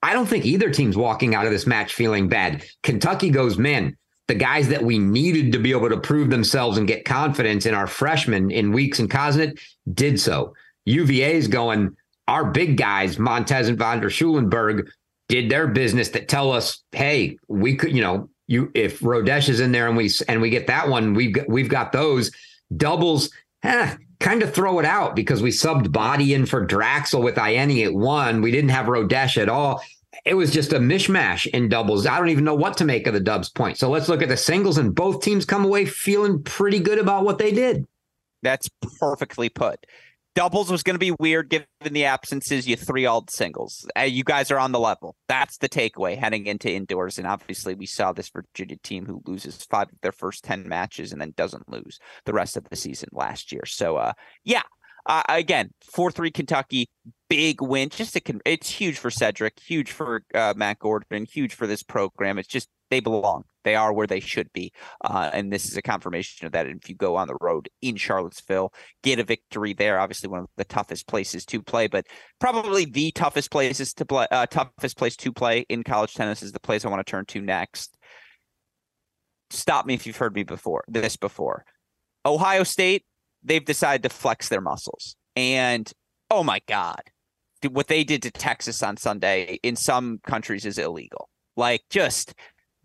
[0.03, 2.63] I don't think either team's walking out of this match feeling bad.
[2.84, 3.97] Kentucky goes, man,
[4.28, 7.73] the guys that we needed to be able to prove themselves and get confidence in
[7.73, 9.59] our freshmen in Weekes and Kosnet
[9.93, 10.53] did so.
[10.86, 11.95] UVA's going,
[12.28, 14.89] our big guys, Montes and van der Schulenburg,
[15.28, 19.59] did their business that tell us, hey, we could, you know, you if Rodesch is
[19.59, 22.31] in there and we and we get that one, we've got, we've got those
[22.75, 23.29] doubles.
[23.63, 27.83] Eh, kind of throw it out because we subbed Baadi in for Draxl with Ieni
[27.83, 28.41] at one.
[28.41, 29.81] We didn't have Rodesch at all.
[30.25, 32.05] It was just a mishmash in doubles.
[32.07, 33.77] I don't even know what to make of the Dubs point.
[33.77, 37.23] So let's look at the singles, and both teams come away feeling pretty good about
[37.23, 37.85] what they did.
[38.43, 38.69] That's
[38.99, 39.85] perfectly put
[40.38, 42.67] doubles was going to be weird given the absences.
[42.67, 43.89] You three all singles.
[43.97, 45.15] Uh, you guys are on the level.
[45.27, 47.17] That's the takeaway heading into indoors.
[47.17, 51.11] And obviously, we saw this Virginia team who loses five of their first 10 matches
[51.11, 53.65] and then doesn't lose the rest of the season last year.
[53.65, 54.13] So, uh,
[54.43, 54.61] yeah.
[55.07, 56.88] Uh, again, 4 3 Kentucky,
[57.29, 57.89] big win.
[57.89, 62.38] Just a, it's huge for Cedric, huge for uh, Matt Gordon, huge for this program.
[62.38, 63.43] It's just they belong.
[63.68, 64.72] They are where they should be.
[65.03, 66.68] Uh, and this is a confirmation of that.
[66.68, 68.72] And if you go on the road in Charlottesville,
[69.03, 72.07] get a victory there, obviously one of the toughest places to play, but
[72.39, 76.53] probably the toughest places to play, uh, toughest place to play in college tennis is
[76.53, 77.97] the place I want to turn to next.
[79.49, 81.65] Stop me if you've heard me before, this before.
[82.26, 83.03] Ohio State,
[83.43, 85.18] they've decided to flex their muscles.
[85.36, 85.91] And
[86.32, 87.01] oh my God,
[87.70, 91.28] what they did to Texas on Sunday in some countries is illegal.
[91.57, 92.34] Like just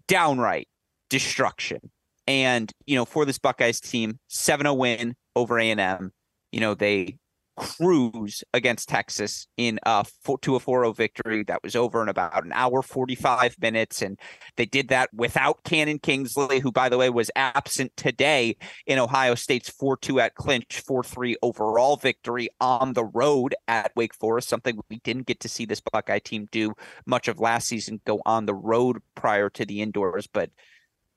[0.09, 0.67] downright
[1.13, 1.91] destruction.
[2.27, 6.11] And, you know, for this Buckeyes team, 7-0 win over A&M.
[6.53, 7.19] You know, they
[7.59, 12.45] cruise against Texas in a four, to a 4-0 victory that was over in about
[12.45, 14.19] an hour 45 minutes and
[14.57, 18.57] they did that without Cannon Kingsley who by the way was absent today
[18.87, 24.49] in Ohio State's 4-2 at clinch 4-3 overall victory on the road at Wake Forest
[24.49, 26.73] something we didn't get to see this Buckeye team do
[27.05, 30.49] much of last season go on the road prior to the indoors but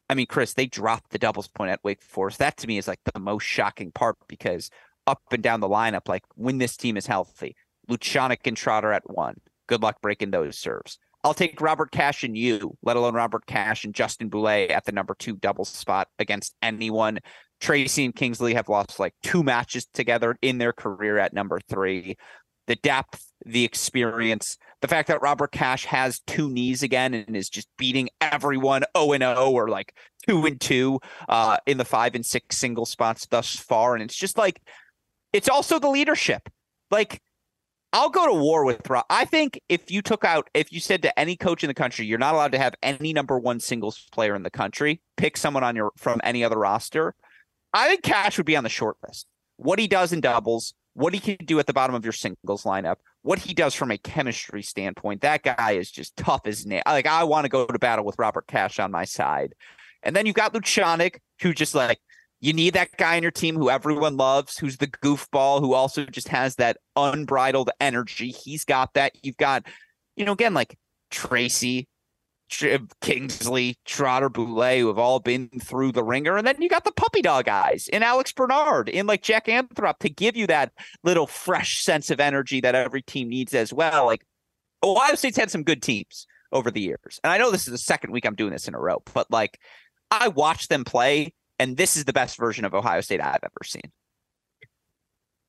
[0.09, 2.39] I mean, Chris, they dropped the doubles point at Wake Forest.
[2.39, 4.69] That to me is like the most shocking part because
[5.07, 7.55] up and down the lineup, like when this team is healthy.
[7.89, 9.35] Lucianic and Trotter at one.
[9.67, 10.99] Good luck breaking those serves.
[11.23, 14.91] I'll take Robert Cash and you, let alone Robert Cash and Justin Boulais at the
[14.91, 17.19] number two double spot against anyone.
[17.59, 22.15] Tracy and Kingsley have lost like two matches together in their career at number three.
[22.67, 27.49] The depth, the experience, the fact that Robert Cash has two knees again and is
[27.49, 29.97] just beating everyone 0 and 0 or like
[30.29, 34.15] 2 and 2 uh, in the 5 and 6 single spots thus far and it's
[34.15, 34.61] just like
[35.33, 36.47] it's also the leadership.
[36.91, 37.19] Like,
[37.91, 39.05] I'll go to war with Rob.
[39.09, 42.05] I think if you took out, if you said to any coach in the country,
[42.05, 45.63] you're not allowed to have any number one singles player in the country, pick someone
[45.63, 47.15] on your from any other roster.
[47.73, 49.25] I think Cash would be on the short list.
[49.57, 52.63] What he does in doubles, what he can do at the bottom of your singles
[52.63, 55.21] lineup, what he does from a chemistry standpoint.
[55.21, 56.83] That guy is just tough as nail.
[56.85, 59.55] Like I want to go to battle with Robert Cash on my side.
[60.03, 61.97] And then you've got Lucianic, who just like
[62.39, 66.05] you need that guy on your team who everyone loves, who's the goofball, who also
[66.05, 68.29] just has that unbridled energy.
[68.29, 69.13] He's got that.
[69.23, 69.65] You've got,
[70.15, 70.77] you know, again, like
[71.09, 71.87] Tracy,
[73.01, 76.37] Kingsley, Trotter, Boulais, who have all been through the ringer.
[76.37, 79.99] And then you got the puppy dog eyes in Alex Bernard, in like Jack Anthrop
[79.99, 80.71] to give you that
[81.03, 84.05] little fresh sense of energy that every team needs as well.
[84.05, 84.25] Like
[84.83, 87.19] Ohio State's had some good teams over the years.
[87.23, 89.29] And I know this is the second week I'm doing this in a row, but
[89.31, 89.59] like
[90.11, 93.63] I watch them play and this is the best version of Ohio State I've ever
[93.63, 93.91] seen.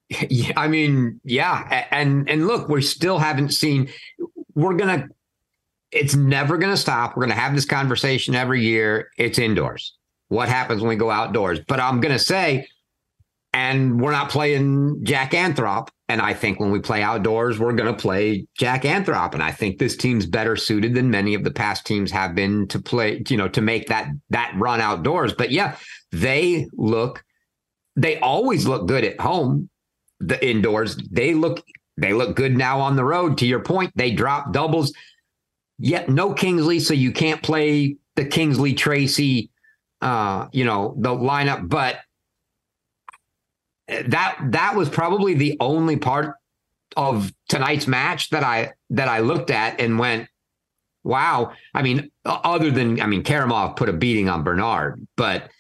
[0.31, 3.89] Yeah, I mean, yeah, and and look, we still haven't seen.
[4.55, 5.09] We're gonna.
[5.93, 7.17] It's never gonna stop.
[7.17, 9.11] We're gonna have this conversation every year.
[9.19, 9.95] It's indoors.
[10.29, 11.61] What happens when we go outdoors?
[11.67, 12.67] But I'm gonna say,
[13.53, 15.89] and we're not playing Jack Anthrop.
[16.09, 19.35] And I think when we play outdoors, we're going to play Jack Anthrop.
[19.35, 22.69] And I think this team's better suited than many of the past teams have been
[22.69, 25.33] to play, you know, to make that that run outdoors.
[25.33, 25.77] But yeah,
[26.13, 27.25] they look,
[27.97, 29.69] they always look good at home,
[30.21, 30.97] the indoors.
[31.11, 31.65] They look,
[31.97, 33.39] they look good now on the road.
[33.39, 34.93] To your point, they drop doubles.
[35.79, 39.51] Yet no Kingsley, so you can't play the Kingsley Tracy
[40.01, 41.99] uh, you know, the lineup, but
[43.89, 46.37] that that was probably the only part
[46.97, 50.29] of tonight's match that I that I looked at and went,
[51.05, 51.53] wow.
[51.75, 55.51] I mean, other than I mean, Karamov put a beating on Bernard, but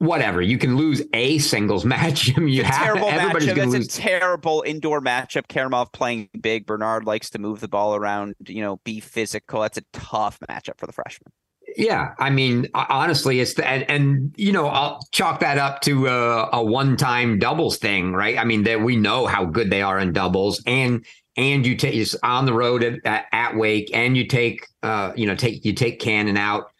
[0.00, 0.42] whatever.
[0.42, 2.36] You can lose a singles match.
[2.36, 3.56] I mean, you have terrible everybody's matchup.
[3.56, 3.98] That's lose.
[3.98, 5.46] a terrible indoor matchup.
[5.46, 6.66] Karamov playing big.
[6.66, 8.34] Bernard likes to move the ball around.
[8.46, 9.60] You know, be physical.
[9.60, 11.32] That's a tough matchup for the freshman.
[11.76, 16.08] Yeah, I mean, honestly, it's the and, and you know I'll chalk that up to
[16.08, 18.36] a, a one-time doubles thing, right?
[18.36, 21.04] I mean that we know how good they are in doubles, and
[21.36, 25.26] and you take on the road at, at, at Wake, and you take uh you
[25.26, 26.72] know take you take Cannon out.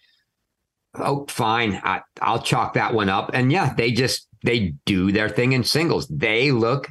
[0.95, 5.29] Oh, fine, I, I'll chalk that one up, and yeah, they just they do their
[5.29, 6.09] thing in singles.
[6.09, 6.89] They look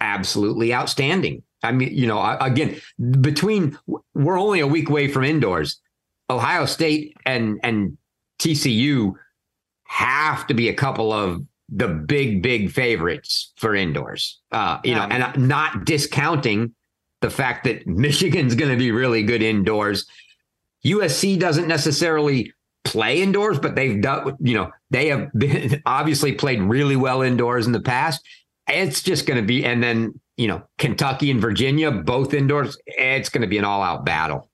[0.00, 1.42] absolutely outstanding.
[1.62, 2.80] I mean, you know, again,
[3.20, 3.76] between
[4.14, 5.80] we're only a week away from indoors
[6.30, 7.96] Ohio State and and
[8.38, 9.14] TCU
[9.84, 14.40] have to be a couple of the big big favorites for indoors.
[14.52, 16.74] Uh, you know, and not discounting
[17.20, 20.06] the fact that Michigan's going to be really good indoors.
[20.84, 22.52] USC doesn't necessarily
[22.90, 27.66] play indoors, but they've done, you know, they have been obviously played really well indoors
[27.66, 28.24] in the past.
[28.68, 33.28] It's just going to be, and then, you know, Kentucky and Virginia, both indoors, it's
[33.28, 34.48] going to be an all out battle.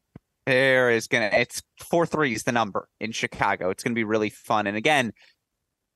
[0.46, 3.70] There is gonna it's four threes the number in Chicago.
[3.70, 4.66] It's gonna be really fun.
[4.66, 5.12] And again,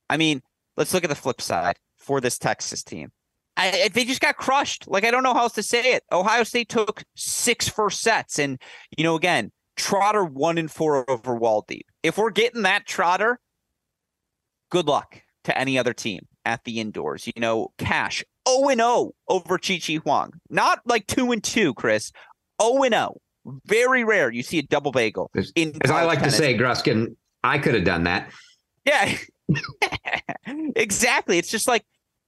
[0.09, 0.43] I mean,
[0.76, 3.12] let's look at the flip side for this Texas team.
[3.59, 4.89] I, they just got crushed.
[4.89, 6.05] Like I don't know how else to say it.
[6.12, 8.59] Ohio State took six first sets, and
[8.97, 11.82] you know, again, Trotter one and four over Woldeab.
[12.03, 13.40] If we're getting that Trotter,
[14.70, 17.26] good luck to any other team at the indoors.
[17.26, 20.32] You know, Cash 0 and 0 over Chi Chi Huang.
[20.51, 22.12] Not like 2 and 2, Chris.
[22.61, 23.20] 0 and 0
[23.64, 25.30] very rare you see a double bagel.
[25.34, 26.34] As, in as I like tennis.
[26.34, 28.30] to say, Gruskin, I could have done that.
[28.84, 29.16] Yeah,
[30.76, 31.38] exactly.
[31.38, 31.84] It's just like,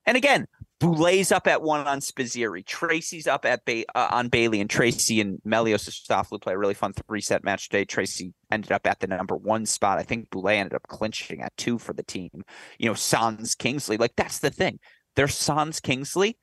[0.07, 0.47] and again,
[0.81, 2.65] Boulais's up at one on Spizzirri.
[2.65, 6.75] Tracy's up at ba- uh, on Bailey, and Tracy and Melios Softley play a really
[6.75, 7.85] fun three set match today.
[7.85, 9.99] Tracy ended up at the number one spot.
[9.99, 12.31] I think Boulais ended up clinching at two for the team.
[12.79, 13.99] You know, Sans Kingsley.
[13.99, 14.79] Like that's the thing.
[15.17, 16.39] They're Sans Kingsley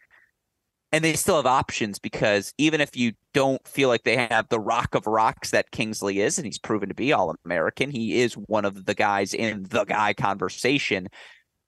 [0.91, 4.59] and they still have options because even if you don't feel like they have the
[4.59, 8.33] rock of rocks that Kingsley is, and he's proven to be all American, he is
[8.33, 11.07] one of the guys in the guy conversation.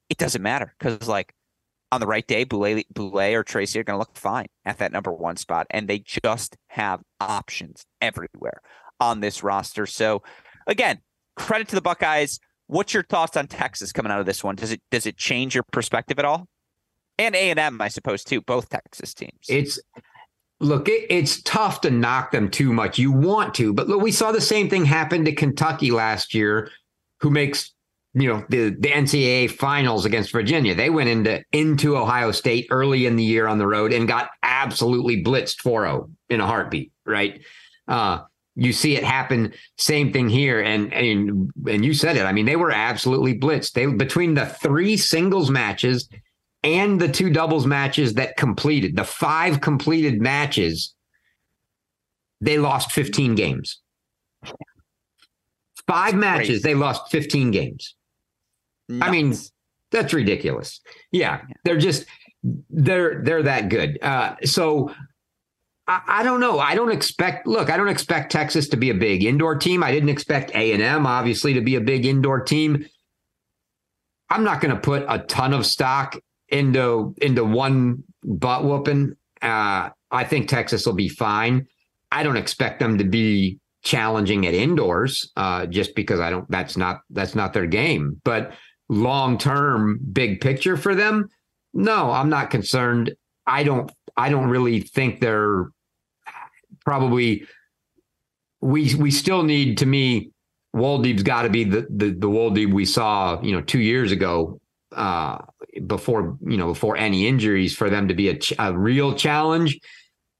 [0.10, 1.34] It doesn't matter because, like,
[1.92, 4.92] on the right day, Boulais, Boulais or Tracy are going to look fine at that
[4.92, 8.62] number one spot, and they just have options everywhere
[9.00, 9.86] on this roster.
[9.86, 10.22] So,
[10.68, 11.00] again,
[11.36, 12.40] credit to the Buckeyes.
[12.68, 14.56] What's your thoughts on Texas coming out of this one?
[14.56, 16.48] Does it does it change your perspective at all?
[17.20, 19.32] and A and M, I suppose too, both Texas teams.
[19.48, 19.80] It's
[20.60, 22.98] look, it, it's tough to knock them too much.
[22.98, 26.72] You want to, but look, we saw the same thing happen to Kentucky last year,
[27.20, 27.74] who makes
[28.14, 30.76] you know the the NCAA finals against Virginia.
[30.76, 34.30] They went into into Ohio State early in the year on the road and got
[34.43, 36.91] absolutely blitzed 4-0 in a heartbeat.
[37.05, 37.41] Right.
[37.88, 38.20] Uh,
[38.55, 39.53] you see it happen.
[39.78, 42.26] Same thing here, and and and you said it.
[42.26, 43.74] I mean, they were absolutely blitzed.
[43.74, 46.10] They between the three singles matches
[46.64, 50.93] and the two doubles matches that completed, the five completed matches,
[52.41, 53.82] they lost 15 games.
[55.88, 57.95] Five matches, they lost 15 games.
[58.90, 59.08] Nuts.
[59.08, 59.36] I mean,
[59.92, 60.82] that's ridiculous.
[61.12, 62.06] Yeah, they're just
[62.70, 64.00] they're they're that good.
[64.02, 64.92] Uh, so
[65.88, 66.60] I, I, don't know.
[66.60, 67.48] I don't expect.
[67.48, 69.84] Look, I don't expect Texas to be a big indoor team.
[69.84, 72.86] I didn't expect A and M obviously to be a big indoor team.
[74.30, 76.20] I'm not going to put a ton of stock
[76.50, 79.16] into into one butt whooping.
[79.42, 81.68] Uh, I think Texas will be fine.
[82.12, 86.50] I don't expect them to be challenging at indoors, uh, just because I don't.
[86.50, 88.22] That's not that's not their game.
[88.24, 88.54] But
[88.90, 91.30] long term, big picture for them,
[91.74, 93.16] no, I'm not concerned.
[93.46, 93.92] I don't.
[94.18, 95.70] I don't really think they're
[96.84, 97.48] probably.
[98.62, 100.32] We we still need to me.
[100.76, 104.60] Woldeab's got to be the the the we saw, you know, two years ago
[104.96, 105.38] uh,
[105.86, 109.80] before you know before any injuries for them to be a, ch- a real challenge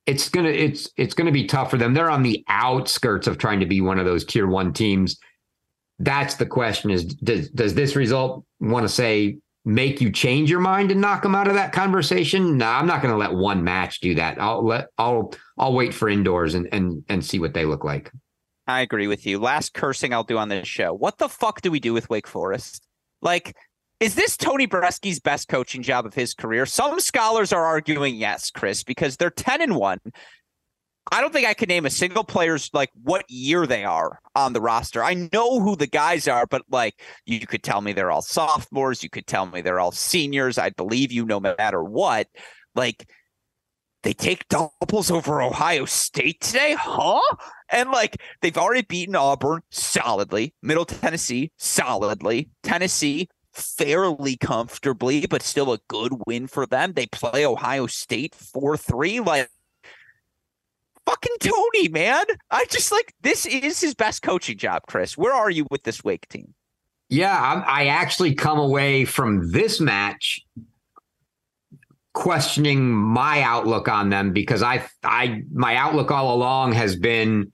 [0.06, 3.60] it's gonna it's it's gonna be tough for them they're on the outskirts of trying
[3.60, 5.20] to be one of those tier one teams
[6.00, 10.60] that's the question is does does this result want to say make you change your
[10.60, 12.58] mind and knock them out of that conversation?
[12.58, 14.39] No i'm not going to let one match do that.
[14.41, 18.12] I'll let i'll i'll wait for indoors and and and see what they look like.
[18.68, 19.39] I agree with you.
[19.39, 20.93] Last cursing i'll do on this show.
[20.93, 22.88] What the fuck do we do with wake forest?
[23.22, 23.56] Like
[24.00, 26.66] is this Tony Bresky's best coaching job of his career?
[26.66, 30.00] Some scholars are arguing yes, Chris, because they're 10 and 1.
[31.12, 34.53] I don't think I can name a single player's like what year they are on
[34.53, 35.03] the roster.
[35.03, 39.03] I know who the guys are, but like you could tell me they're all sophomores.
[39.03, 40.57] You could tell me they're all seniors.
[40.57, 42.28] I'd believe you no matter what.
[42.76, 43.10] Like
[44.03, 47.20] they take doubles over Ohio State today, huh?
[47.72, 55.74] And like they've already beaten Auburn solidly, Middle Tennessee solidly, Tennessee fairly comfortably, but still
[55.74, 56.93] a good win for them.
[56.93, 59.20] They play Ohio State 4 3.
[59.20, 59.49] Like,
[61.10, 62.26] fucking Tony, man.
[62.51, 65.18] I just like this is his best coaching job, Chris.
[65.18, 66.53] Where are you with this Wake team?
[67.10, 70.41] Yeah, I, I actually come away from this match
[72.14, 77.51] questioning my outlook on them because I I my outlook all along has been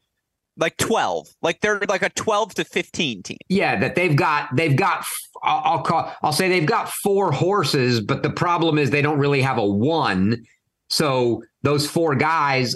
[0.57, 4.77] like 12 like they're like a 12 to 15 team yeah that they've got they've
[4.77, 5.05] got
[5.43, 9.41] I'll, call i'll say they've got four horses but the problem is they don't really
[9.41, 10.45] have a one
[10.89, 12.73] so those four guys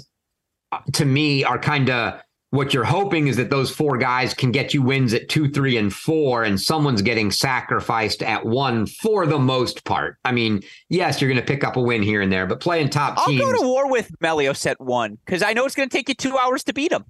[0.94, 4.74] to me are kind of what you're hoping is that those four guys can get
[4.74, 9.38] you wins at two, three, and four, and someone's getting sacrificed at one for the
[9.38, 10.18] most part.
[10.26, 12.90] I mean, yes, you're going to pick up a win here and there, but playing
[12.90, 13.42] top I'll teams.
[13.42, 16.10] I'll go to war with Melios at one because I know it's going to take
[16.10, 17.06] you two hours to beat him.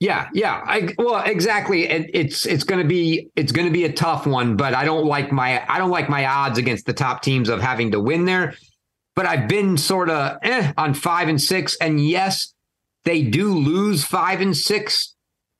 [0.00, 0.62] Yeah, yeah.
[0.66, 1.88] I well, exactly.
[1.88, 4.84] It, it's it's going to be it's going to be a tough one, but I
[4.84, 8.00] don't like my I don't like my odds against the top teams of having to
[8.00, 8.54] win there.
[9.14, 12.53] But I've been sort of eh, on five and six, and yes,
[13.04, 15.14] they do lose five and six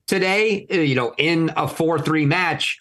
[0.07, 0.67] today.
[0.71, 2.79] Uh, you know, in a four three match,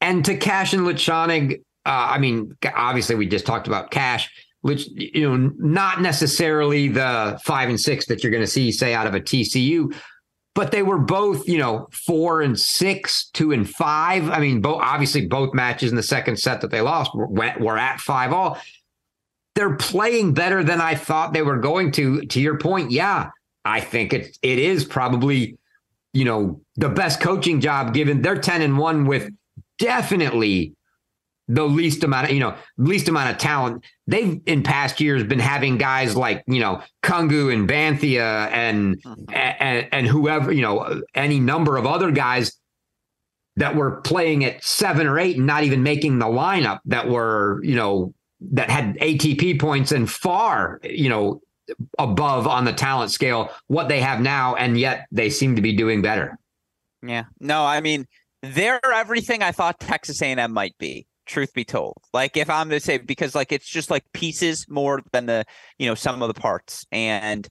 [0.00, 4.30] and to Cash and Lachonig, uh, I mean, obviously we just talked about Cash
[4.62, 8.94] which you know not necessarily the five and six that you're going to see say
[8.94, 9.92] out of a TCU,
[10.54, 14.28] but they were both, you know, four and six, two and five.
[14.30, 17.78] I mean, both obviously both matches in the second set that they lost were, were
[17.78, 18.58] at five all.
[19.54, 22.22] They're playing better than I thought they were going to.
[22.22, 23.30] To your point, yeah,
[23.64, 25.56] I think it it is probably,
[26.12, 28.22] you know, the best coaching job given.
[28.22, 29.30] They're ten and one with
[29.78, 30.74] definitely
[31.48, 35.38] the least amount of you know least amount of talent they've in past years been
[35.38, 39.24] having guys like you know Cungu and Banthia and, mm-hmm.
[39.34, 42.56] and and whoever you know any number of other guys
[43.56, 47.60] that were playing at seven or eight and not even making the lineup that were
[47.62, 51.40] you know that had ATP points and far you know
[51.98, 55.76] above on the talent scale what they have now and yet they seem to be
[55.76, 56.38] doing better.
[57.02, 57.24] Yeah.
[57.40, 58.06] No, I mean
[58.42, 61.96] they're everything I thought Texas A&M might be truth be told.
[62.12, 65.44] Like if I'm to say because like it's just like pieces more than the,
[65.78, 66.84] you know, some of the parts.
[66.92, 67.48] And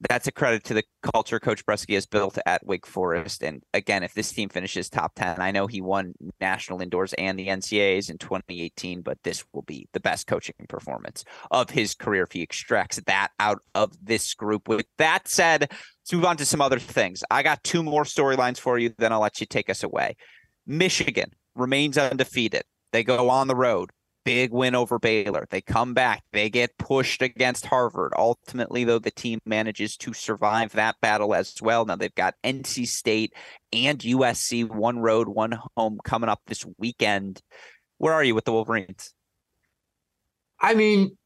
[0.00, 0.84] that's a credit to the
[1.14, 3.42] culture Coach Bresky has built at Wake Forest.
[3.42, 7.38] And again, if this team finishes top 10, I know he won national indoors and
[7.38, 12.24] the NCAAs in 2018, but this will be the best coaching performance of his career
[12.24, 14.68] if he extracts that out of this group.
[14.68, 17.24] With that said, let's move on to some other things.
[17.30, 20.16] I got two more storylines for you, then I'll let you take us away.
[20.66, 22.64] Michigan remains undefeated.
[22.92, 23.90] They go on the road.
[24.26, 25.46] Big win over Baylor.
[25.50, 26.24] They come back.
[26.32, 28.12] They get pushed against Harvard.
[28.18, 31.84] Ultimately, though, the team manages to survive that battle as well.
[31.84, 33.34] Now they've got NC State
[33.72, 37.40] and USC, one road, one home coming up this weekend.
[37.98, 39.14] Where are you with the Wolverines?
[40.60, 41.16] I mean,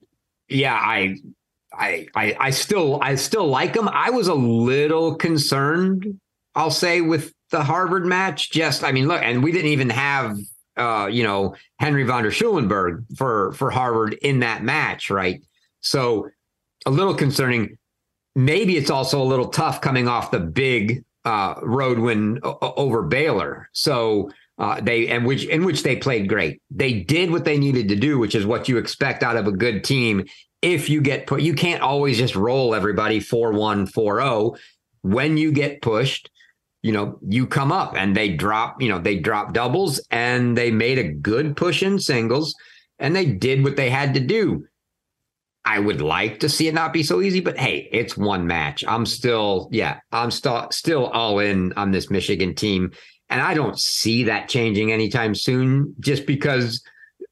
[0.51, 1.17] yeah, I
[1.73, 3.89] I, I I still I still like them.
[3.89, 6.21] I was a little concerned,
[6.55, 8.51] I'll say, with the Harvard match.
[8.51, 10.37] Just I mean, look, and we didn't even have
[10.81, 15.43] uh, you know, Henry von der Schulenburg for for Harvard in that match, right?
[15.81, 16.31] So
[16.87, 17.77] a little concerning.
[18.37, 23.69] Maybe it's also a little tough coming off the big uh, road win over Baylor.
[23.73, 26.63] So uh, they and which in which they played great.
[26.71, 29.53] They did what they needed to do, which is what you expect out of a
[29.53, 30.27] good team.
[30.63, 34.55] If you get put, you can't always just roll everybody 4 1, 4 0.
[35.03, 36.31] When you get pushed,
[36.83, 40.71] you know, you come up and they drop, you know, they drop doubles and they
[40.71, 42.55] made a good push in singles
[42.99, 44.67] and they did what they had to do.
[45.65, 48.83] I would like to see it not be so easy, but hey, it's one match.
[48.89, 52.93] I'm still, yeah, I'm still still all in on this Michigan team.
[53.29, 56.83] And I don't see that changing anytime soon, just because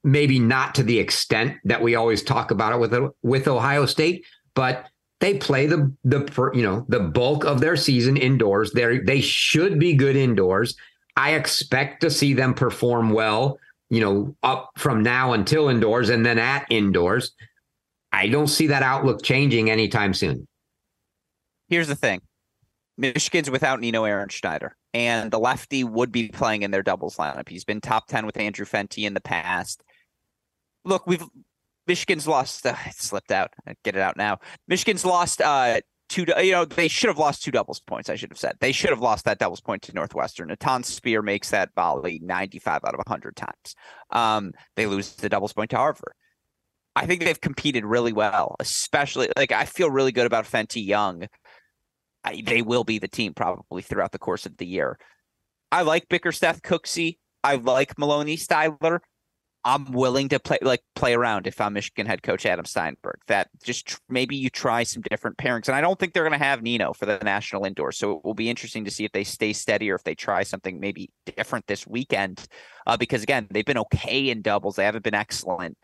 [0.05, 4.25] maybe not to the extent that we always talk about it with with Ohio State,
[4.55, 4.87] but
[5.21, 8.73] they play the the you know the bulk of their season indoors.
[8.73, 10.77] They they should be good indoors.
[11.17, 13.59] I expect to see them perform well,
[13.91, 17.33] you know, up from now until indoors and then at indoors.
[18.13, 20.47] I don't see that outlook changing anytime soon.
[21.69, 22.21] Here's the thing.
[22.97, 27.49] Michigan's without Nino Ehrenschneider, and the lefty would be playing in their doubles lineup.
[27.49, 29.83] He's been top 10 with Andrew Fenty in the past.
[30.85, 31.25] Look, we've
[31.89, 32.67] Michigan's lost.
[32.67, 33.53] Uh, it slipped out.
[33.67, 34.39] I get it out now.
[34.69, 36.27] Michigan's lost uh, two.
[36.41, 38.09] You know, they should have lost two doubles points.
[38.09, 40.49] I should have said they should have lost that doubles point to Northwestern.
[40.49, 43.75] Natan Spear makes that volley 95 out of 100 times.
[44.11, 46.13] Um, they lose the doubles point to Harvard.
[46.95, 51.27] I think they've competed really well, especially like I feel really good about Fenty Young.
[52.25, 54.99] I, they will be the team probably throughout the course of the year.
[55.71, 57.19] I like Bickersteth Cooksey.
[57.45, 58.99] I like Maloney Styler.
[59.65, 63.21] I'm willing to play like play around if I'm Michigan head coach Adam Steinberg.
[63.27, 66.39] That just tr- maybe you try some different pairings, and I don't think they're going
[66.39, 67.93] to have Nino for the national indoor.
[67.93, 70.43] So it will be interesting to see if they stay steady or if they try
[70.43, 72.47] something maybe different this weekend.
[72.87, 75.77] Uh, because again, they've been okay in doubles; they haven't been excellent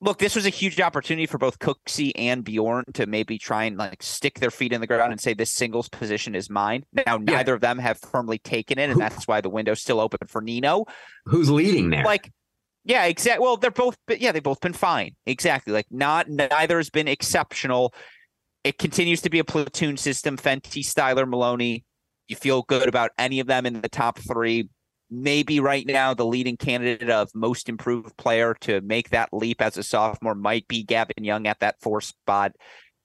[0.00, 3.76] look, this was a huge opportunity for both Cooksey and Bjorn to maybe try and
[3.76, 6.84] like stick their feet in the ground and say this singles position is mine.
[7.06, 7.56] Now, neither yeah.
[7.56, 10.86] of them have firmly taken it, and that's why the window's still open for Nino.
[11.26, 12.04] Who's leading there?
[12.04, 12.32] Like,
[12.88, 13.44] yeah, exactly.
[13.44, 15.14] Well, they're both, yeah, they've both been fine.
[15.26, 15.72] Exactly.
[15.72, 17.94] Like, not neither has been exceptional.
[18.64, 20.36] It continues to be a platoon system.
[20.36, 21.84] Fenty, Styler, Maloney.
[22.26, 24.68] You feel good about any of them in the top three
[25.10, 29.76] maybe right now the leading candidate of most improved player to make that leap as
[29.76, 32.52] a sophomore might be Gavin Young at that four spot,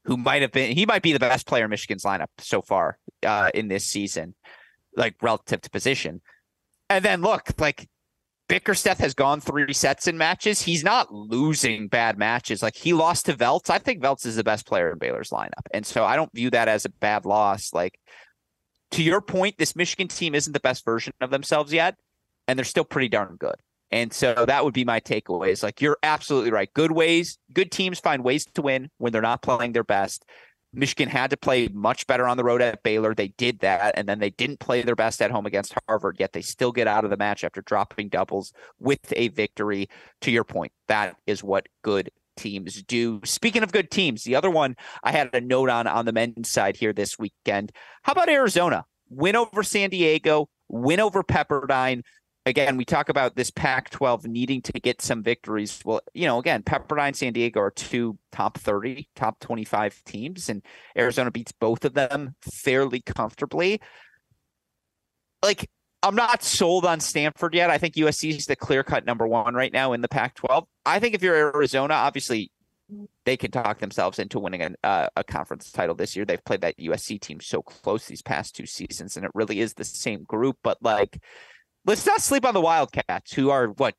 [0.06, 2.98] who might have been he might be the best player in Michigan's lineup so far
[3.26, 4.36] uh, in this season,
[4.96, 6.22] like relative to position.
[6.90, 7.88] And then look, like
[8.54, 10.62] Bickersteth has gone three sets in matches.
[10.62, 12.62] He's not losing bad matches.
[12.62, 13.72] Like he lost to Veltz.
[13.72, 15.66] I think Veltz is the best player in Baylor's lineup.
[15.74, 17.74] And so I don't view that as a bad loss.
[17.74, 18.00] Like
[18.92, 21.96] to your point, this Michigan team isn't the best version of themselves yet,
[22.48, 23.56] and they're still pretty darn good.
[23.90, 25.48] And so that would be my takeaway.
[25.48, 26.72] Is like you're absolutely right.
[26.76, 30.26] Good ways, good teams find ways to win when they're not playing their best.
[30.74, 33.14] Michigan had to play much better on the road at Baylor.
[33.14, 36.18] They did that, and then they didn't play their best at home against Harvard.
[36.20, 39.88] Yet they still get out of the match after dropping doubles with a victory.
[40.22, 43.22] To your point, that is what good teams do.
[43.24, 46.50] Speaking of good teams, the other one I had a note on on the men's
[46.50, 47.72] side here this weekend.
[48.02, 48.86] How about Arizona?
[49.10, 52.02] Win over San Diego, win over Pepperdine.
[52.46, 55.80] Again, we talk about this Pac 12 needing to get some victories.
[55.86, 60.62] Well, you know, again, Pepperdine, San Diego are two top 30, top 25 teams, and
[60.98, 63.80] Arizona beats both of them fairly comfortably.
[65.42, 65.70] Like,
[66.02, 67.70] I'm not sold on Stanford yet.
[67.70, 70.66] I think USC is the clear cut number one right now in the Pac 12.
[70.86, 72.52] I think if you're Arizona, obviously
[73.24, 76.26] they can talk themselves into winning a, uh, a conference title this year.
[76.26, 79.74] They've played that USC team so close these past two seasons, and it really is
[79.74, 80.58] the same group.
[80.62, 81.22] But like,
[81.86, 83.96] let's not sleep on the Wildcats, who are what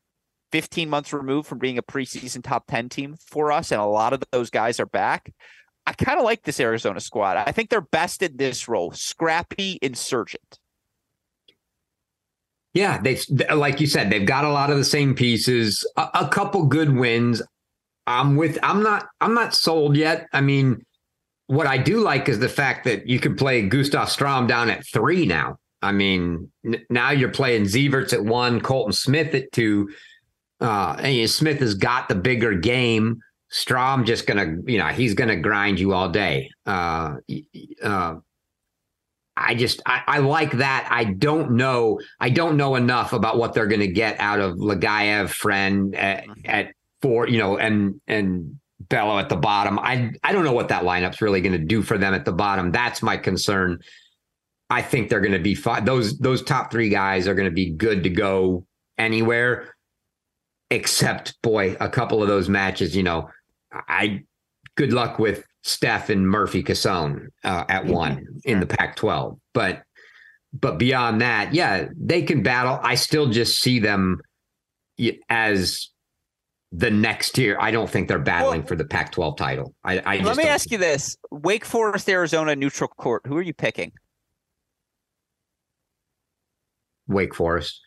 [0.53, 4.13] 15 months removed from being a preseason top 10 team for us, and a lot
[4.13, 5.33] of those guys are back.
[5.87, 7.37] I kind of like this Arizona squad.
[7.37, 10.59] I think they're best in this role, scrappy, insurgent.
[12.73, 13.19] Yeah, they
[13.55, 15.87] like you said, they've got a lot of the same pieces.
[15.97, 17.41] A, a, couple good wins.
[18.07, 18.59] I'm with.
[18.65, 19.07] I'm not.
[19.21, 20.27] I'm not sold yet.
[20.33, 20.85] I mean,
[21.47, 24.85] what I do like is the fact that you can play Gustav Strom down at
[24.87, 25.59] three now.
[25.85, 29.91] I mean, n- now you're playing Zeverts at one, Colton Smith at two.
[30.61, 33.21] Uh, and Smith has got the bigger game.
[33.51, 36.51] Strom just gonna, you know, he's gonna grind you all day.
[36.67, 37.17] Uh,
[37.83, 38.17] uh,
[39.37, 40.87] I just I, I, like that.
[40.91, 42.01] I don't know.
[42.21, 46.25] I don't know enough about what they're going to get out of Lagayev, friend at,
[46.25, 46.41] mm-hmm.
[46.45, 46.73] at,
[47.03, 48.59] four, you know, and and
[48.89, 49.79] Bello at the bottom.
[49.79, 52.33] I I don't know what that lineup's really going to do for them at the
[52.33, 52.73] bottom.
[52.73, 53.81] That's my concern.
[54.71, 55.85] I think they're going to be fine.
[55.85, 58.67] Those those top three guys are going to be good to go
[58.99, 59.75] anywhere,
[60.71, 62.97] except boy, a couple of those matches.
[62.97, 63.31] You know,
[63.73, 64.23] I
[64.77, 69.39] good luck with Steph and Murphy Cassone uh, at one in the Pac-12.
[69.53, 69.83] But
[70.53, 72.79] but beyond that, yeah, they can battle.
[72.83, 74.21] I still just see them
[75.29, 75.91] as
[76.71, 77.57] the next year.
[77.61, 79.75] I don't think they're battling well, for the Pac-12 title.
[79.85, 83.23] I, I let me ask you this: Wake Forest, Arizona, neutral court.
[83.27, 83.93] Who are you picking?
[87.07, 87.81] Wake Forest.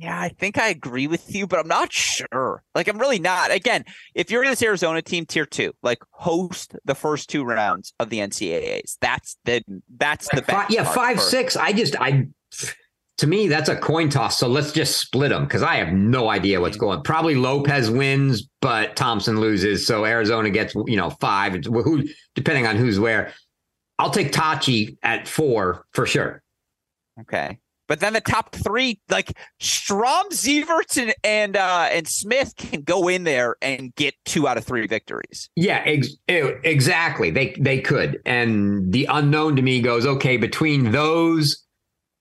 [0.00, 2.62] Yeah, I think I agree with you, but I'm not sure.
[2.72, 3.50] Like, I'm really not.
[3.50, 3.84] Again,
[4.14, 8.08] if you're in this Arizona team, tier two, like host the first two rounds of
[8.08, 8.96] the NCAAs.
[9.00, 9.62] That's the
[9.96, 11.56] that's the five, yeah five six.
[11.56, 12.28] I just I
[13.16, 14.38] to me that's a coin toss.
[14.38, 17.02] So let's just split them because I have no idea what's going.
[17.02, 21.64] Probably Lopez wins, but Thompson loses, so Arizona gets you know five.
[21.64, 22.04] Who
[22.36, 23.32] depending on who's where.
[23.98, 26.40] I'll take Tachi at four for sure.
[27.22, 27.58] Okay.
[27.88, 33.08] But then the top three, like Strom, Zeverts, and and, uh, and Smith, can go
[33.08, 35.48] in there and get two out of three victories.
[35.56, 37.30] Yeah, ex- exactly.
[37.30, 38.20] They they could.
[38.26, 41.64] And the unknown to me goes okay between those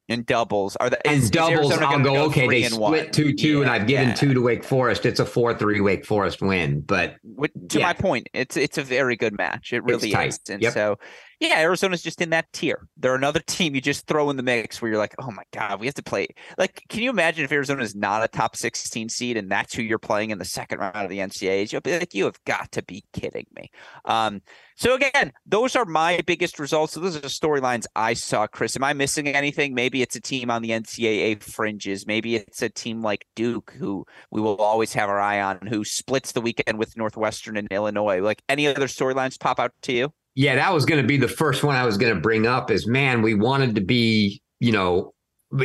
[0.09, 1.73] and doubles are the and is, doubles.
[1.73, 2.47] is I'll go, go okay.
[2.47, 4.13] They split split two two, yeah, and I've given yeah.
[4.13, 5.05] two to Wake Forest.
[5.05, 7.87] It's a four three Wake Forest win, but Which, to Yeah.
[7.87, 9.73] my point, it's it's a very good match.
[9.73, 10.39] It really is.
[10.49, 10.73] And Yep.
[10.73, 10.99] so,
[11.39, 12.87] yeah, Arizona's just in that tier.
[12.97, 15.79] They're another team you just throw in the mix where you're like, oh my god,
[15.79, 16.27] we have to play.
[16.57, 19.83] Like, can you imagine if Arizona is not a top 16 seed and that's who
[19.83, 21.71] you're playing in the second round of the NCAAs?
[21.71, 23.69] You'll be like, you have got to be kidding me.
[24.05, 24.41] Um,
[24.75, 26.93] so again, those are my biggest results.
[26.93, 28.47] So those are the storylines I saw.
[28.47, 29.75] Chris, am I missing anything?
[29.75, 32.07] Maybe it's a team on the NCAA fringes.
[32.07, 35.85] Maybe it's a team like Duke, who we will always have our eye on, who
[35.85, 38.21] splits the weekend with Northwestern and Illinois.
[38.21, 40.13] Like any other storylines pop out to you?
[40.37, 42.69] Yeah, that was going to be the first one I was going to bring up.
[42.69, 45.15] Is man, we wanted to be, you know,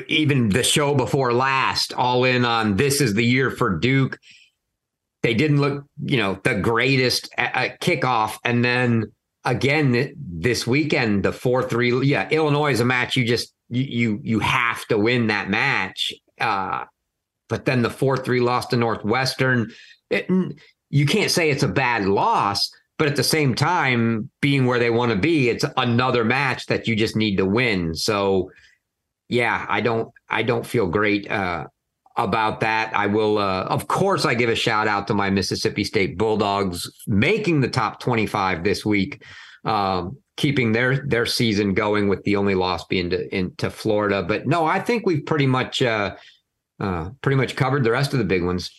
[0.09, 4.19] even the show before last, all in on this is the year for Duke.
[5.23, 9.13] They didn't look, you know, the greatest at, at kickoff, and then
[9.45, 12.07] again this weekend, the four three.
[12.07, 16.15] Yeah, Illinois is a match you just you you, have to win that match.
[16.41, 16.87] Uh,
[17.51, 19.71] but then the four three loss to Northwestern.
[20.09, 20.31] It,
[20.89, 22.71] you can't say it's a bad loss
[23.03, 26.87] but at the same time being where they want to be it's another match that
[26.87, 28.49] you just need to win so
[29.29, 31.67] yeah i don't i don't feel great uh
[32.17, 35.83] about that i will uh of course i give a shout out to my mississippi
[35.83, 39.25] state bulldogs making the top 25 this week
[39.65, 44.47] um keeping their their season going with the only loss being to into florida but
[44.47, 46.15] no i think we've pretty much uh
[46.79, 48.71] uh pretty much covered the rest of the big ones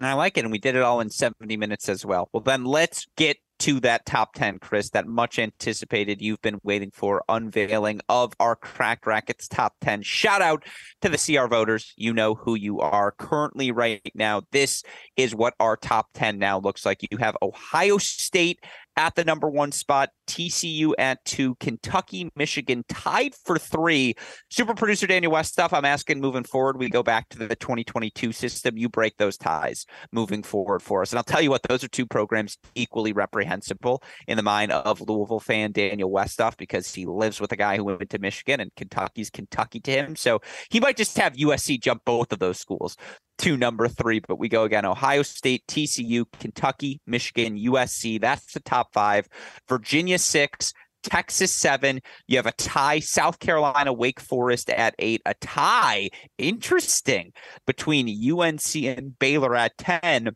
[0.00, 0.44] And I like it.
[0.44, 2.28] And we did it all in 70 minutes as well.
[2.32, 6.90] Well, then let's get to that top 10, Chris, that much anticipated you've been waiting
[6.90, 10.02] for unveiling of our Cracked Racquets top 10.
[10.02, 10.64] Shout out
[11.02, 11.92] to the CR voters.
[11.96, 14.42] You know who you are currently right now.
[14.50, 14.82] This
[15.16, 17.06] is what our top 10 now looks like.
[17.10, 18.60] You have Ohio State
[18.96, 24.14] at the number one spot, TCU at two, Kentucky, Michigan tied for three.
[24.50, 28.76] Super producer Daniel Westhoff, I'm asking moving forward, we go back to the 2022 system.
[28.76, 31.12] You break those ties moving forward for us.
[31.12, 35.00] And I'll tell you what, those are two programs equally reprehensible in the mind of
[35.00, 38.74] Louisville fan Daniel Westhoff because he lives with a guy who went to Michigan and
[38.76, 40.16] Kentucky's Kentucky to him.
[40.16, 40.40] So
[40.70, 42.96] he might just have USC jump both of those schools
[43.38, 48.20] to number three, but we go again Ohio State, TCU, Kentucky, Michigan, USC.
[48.20, 49.28] That's the top five.
[49.68, 50.72] Virginia, six.
[51.02, 52.00] Texas seven.
[52.26, 52.98] You have a tie.
[52.98, 55.20] South Carolina, Wake Forest at eight.
[55.26, 56.08] A tie.
[56.38, 57.32] Interesting
[57.66, 60.34] between UNC and Baylor at ten.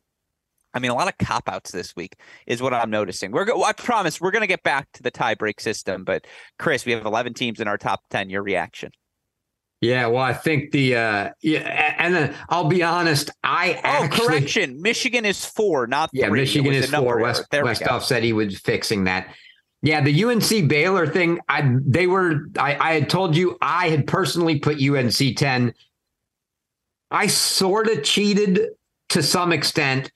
[0.75, 2.17] I mean, a lot of cop outs this week
[2.47, 3.33] is what I'm noticing.
[3.33, 6.27] We're go- I promise we're going to get back to the tie break system, but
[6.59, 8.29] Chris, we have 11 teams in our top 10.
[8.29, 8.91] Your reaction?
[9.81, 14.27] Yeah, well, I think the uh yeah, and then I'll be honest, I Oh, actually
[14.27, 14.83] correction.
[14.83, 16.41] Michigan is four, not yeah, three.
[16.41, 17.21] Michigan is four.
[17.21, 17.79] West There we go.
[17.79, 19.33] Westhoff said he was fixing that.
[19.83, 24.09] Yeah, the UNC Baylor thing, I they were I, I had told you I had
[24.09, 25.73] personally put UNC 10.
[27.11, 28.71] I sort of cheated
[29.11, 30.11] to some extent,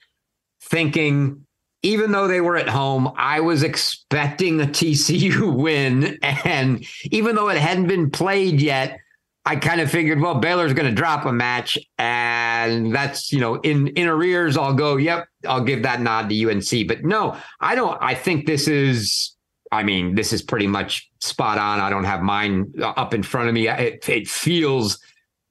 [0.61, 1.47] thinking
[1.83, 6.19] even though they were at home, I was expecting a TCU win.
[6.23, 8.99] And even though it hadn't been played yet,
[9.45, 13.57] I kind of figured, well, Baylor's going to drop a match, and that's you know
[13.57, 14.57] in in arrears.
[14.57, 16.87] I'll go, yep, I'll give that nod to UNC.
[16.87, 17.99] But no, I don't.
[18.01, 19.35] I think this is.
[19.73, 21.81] I mean, this is pretty much spot on.
[21.81, 23.69] I don't have mine uh, up in front of me.
[23.69, 25.01] It, it feels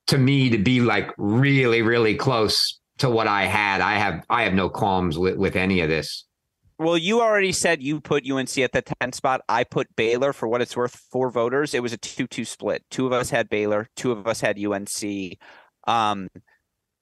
[0.08, 3.82] to me to be like really, really close to what I had.
[3.82, 6.26] I have I have no qualms with with any of this.
[6.82, 9.42] Well, you already said you put UNC at the 10 spot.
[9.48, 11.76] I put Baylor for what it's worth Four voters.
[11.76, 12.84] It was a 2 2 split.
[12.90, 15.38] Two of us had Baylor, two of us had UNC.
[15.86, 16.28] Um,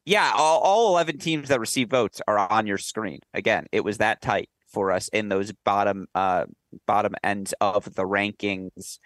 [0.06, 3.20] yeah, all, all 11 teams that receive votes are on your screen.
[3.34, 6.44] Again, it was that tight for us in those bottom uh
[6.86, 9.00] bottom ends of the rankings.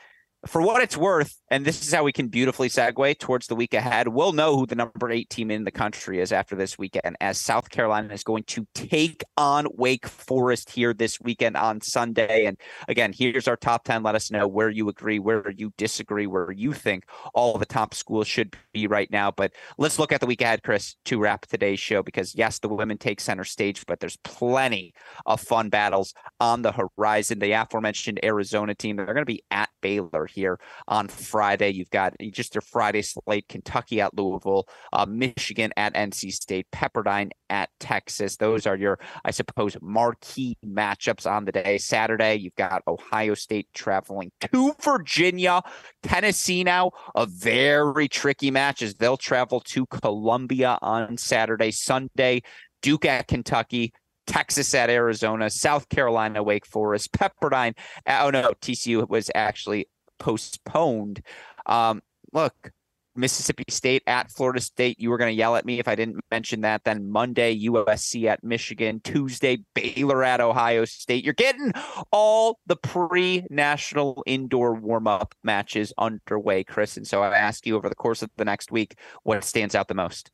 [0.46, 3.74] For what it's worth, and this is how we can beautifully segue towards the week
[3.74, 4.10] ahead.
[4.10, 7.40] We'll know who the number eight team in the country is after this weekend, as
[7.40, 12.44] South Carolina is going to take on Wake Forest here this weekend on Sunday.
[12.44, 12.58] And
[12.90, 14.04] again, here's our top 10.
[14.04, 17.94] Let us know where you agree, where you disagree, where you think all the top
[17.94, 19.32] schools should be right now.
[19.32, 22.68] But let's look at the week ahead, Chris, to wrap today's show, because yes, the
[22.68, 24.94] women take center stage, but there's plenty
[25.26, 27.40] of fun battles on the horizon.
[27.40, 31.72] The aforementioned Arizona team, they're going to be at Baylor here on Friday.
[31.72, 37.32] You've got just your Friday slate Kentucky at Louisville, uh, Michigan at NC State, Pepperdine
[37.50, 38.38] at Texas.
[38.38, 41.78] Those are your, I suppose, marquee matchups on the day.
[41.78, 45.62] Saturday, you've got Ohio State traveling to Virginia,
[46.02, 51.72] Tennessee now, a very tricky match as they'll travel to Columbia on Saturday.
[51.72, 52.42] Sunday,
[52.82, 53.94] Duke at Kentucky,
[54.28, 57.76] Texas at Arizona, South Carolina, Wake Forest, Pepperdine.
[58.08, 59.88] Oh no, TCU was actually
[60.24, 61.22] postponed.
[61.66, 62.02] Um,
[62.32, 62.72] look,
[63.16, 65.00] Mississippi State at Florida State.
[65.00, 66.86] You were going to yell at me if I didn't mention that.
[66.86, 69.02] Then Monday, USC at Michigan.
[69.04, 71.26] Tuesday, Baylor at Ohio State.
[71.26, 71.74] You're getting
[72.12, 76.96] all the pre national indoor warm up matches underway, Chris.
[76.96, 79.90] And so I ask you over the course of the next week what stands out
[79.90, 80.32] the most.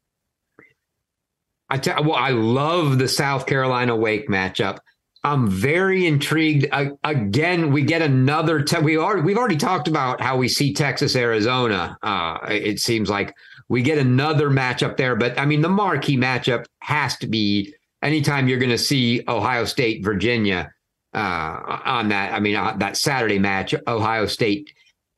[1.72, 4.78] I tell well, I love the South Carolina Wake matchup.
[5.24, 6.68] I'm very intrigued.
[6.72, 8.62] Uh, again, we get another.
[8.62, 11.98] Te- we are we've already talked about how we see Texas Arizona.
[12.02, 13.36] Uh, it seems like
[13.68, 18.48] we get another matchup there, but I mean the marquee matchup has to be anytime
[18.48, 20.72] you're going to see Ohio State Virginia
[21.14, 22.34] uh, on that.
[22.34, 24.72] I mean uh, that Saturday match, Ohio State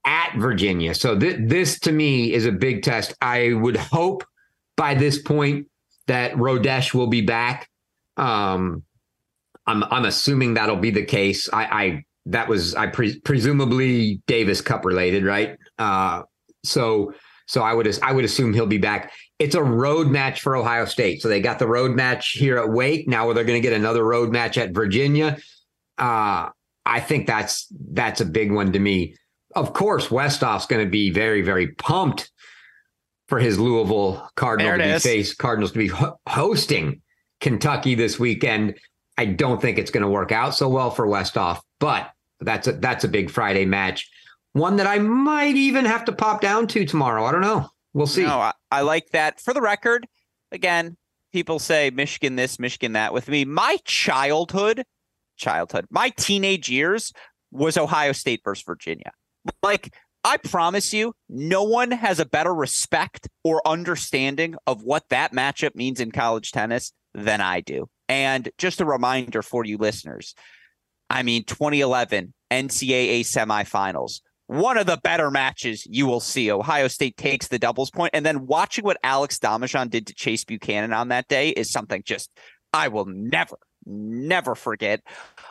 [0.06, 0.96] at Virginia.
[0.96, 3.14] So th- this to me is a big test.
[3.22, 4.24] I would hope
[4.76, 5.68] by this point
[6.08, 7.70] that Rodesch will be back.
[8.18, 8.84] Um,
[9.72, 11.50] I'm I'm assuming that'll be the case.
[11.52, 15.58] I, I that was I pre- presumably Davis Cup related, right?
[15.80, 16.24] Uh,
[16.64, 17.14] so
[17.48, 19.12] so I would I would assume he'll be back.
[19.40, 21.22] It's a road match for Ohio State.
[21.22, 23.08] So they got the road match here at Wake.
[23.08, 25.38] Now they're going to get another road match at Virginia.
[25.98, 26.50] Uh,
[26.86, 29.16] I think that's that's a big one to me.
[29.56, 32.30] Of course, Westhoff's going to be very very pumped
[33.28, 37.02] for his Louisville Cardinals to be face Cardinals to be ho- hosting
[37.40, 38.76] Kentucky this weekend.
[39.22, 42.72] I don't think it's going to work out so well for Westhoff, but that's a
[42.72, 44.10] that's a big Friday match.
[44.54, 47.24] One that I might even have to pop down to tomorrow.
[47.26, 47.70] I don't know.
[47.94, 48.24] We'll see.
[48.24, 49.40] No, I, I like that.
[49.40, 50.08] For the record,
[50.52, 50.98] again,
[51.32, 53.46] people say Michigan this, Michigan that with me.
[53.46, 54.86] My childhood,
[55.38, 57.14] childhood, my teenage years
[57.52, 59.12] was Ohio State versus Virginia.
[59.62, 59.94] Like,
[60.24, 65.76] I promise you, no one has a better respect or understanding of what that matchup
[65.76, 67.88] means in college tennis than I do.
[68.12, 70.36] And just a reminder for you listeners
[71.10, 76.52] I mean, 2011 NCAA semifinals, one of the better matches you will see.
[76.52, 80.46] Ohio State takes the doubles point, and then watching what Alex Domijan did to Chase
[80.46, 82.30] Buchanan on that day is something just
[82.74, 85.02] I will never, never forget.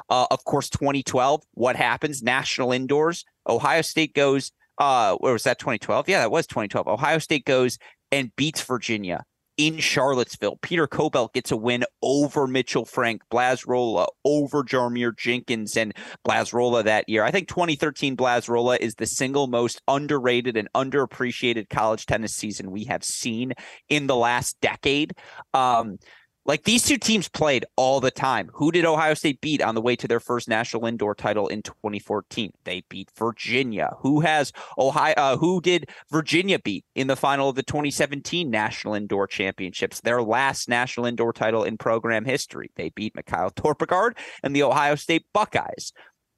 [0.09, 2.23] Uh, of course, 2012, what happens?
[2.23, 3.25] National indoors.
[3.49, 4.53] Ohio State goes.
[4.79, 5.59] Uh, where was that?
[5.59, 6.09] 2012?
[6.09, 6.89] Yeah, that was 2012.
[6.89, 7.79] Ohio State goes
[8.11, 9.25] and beats Virginia
[9.61, 10.57] in Charlottesville.
[10.63, 15.93] Peter Kobelt gets a win over Mitchell Frank, Blaz Rola over Jarmere Jenkins and
[16.27, 17.25] Blaz Rola that year.
[17.25, 22.71] I think 2013 Blaz Rola is the single most underrated and underappreciated college tennis season
[22.71, 23.53] we have seen
[23.91, 25.13] in the last decade.
[25.53, 25.99] Um,
[26.47, 28.51] like these two teams played all the time.
[28.55, 31.63] Who did Ohio State beat on the way to their first national indoor title in
[31.63, 32.53] 2014?
[32.65, 33.95] They beat Virginia.
[33.99, 35.15] Who has Ohio?
[35.17, 40.01] Uh, who did Virginia beat in the final of the 2017 national indoor championships?
[40.01, 42.71] Their last national indoor title in program history.
[42.77, 45.93] They beat Mikael Torpegaard and the Ohio State Buckeyes.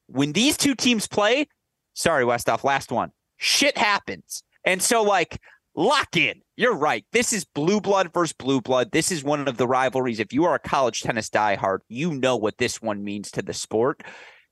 [0.07, 1.47] When these two teams play,
[1.93, 3.11] sorry, Westhoff, last one.
[3.37, 4.43] Shit happens.
[4.65, 5.39] And so, like,
[5.75, 6.41] lock in.
[6.55, 7.05] You're right.
[7.11, 8.91] This is blue blood versus blue blood.
[8.91, 10.19] This is one of the rivalries.
[10.19, 13.53] If you are a college tennis diehard, you know what this one means to the
[13.53, 14.03] sport.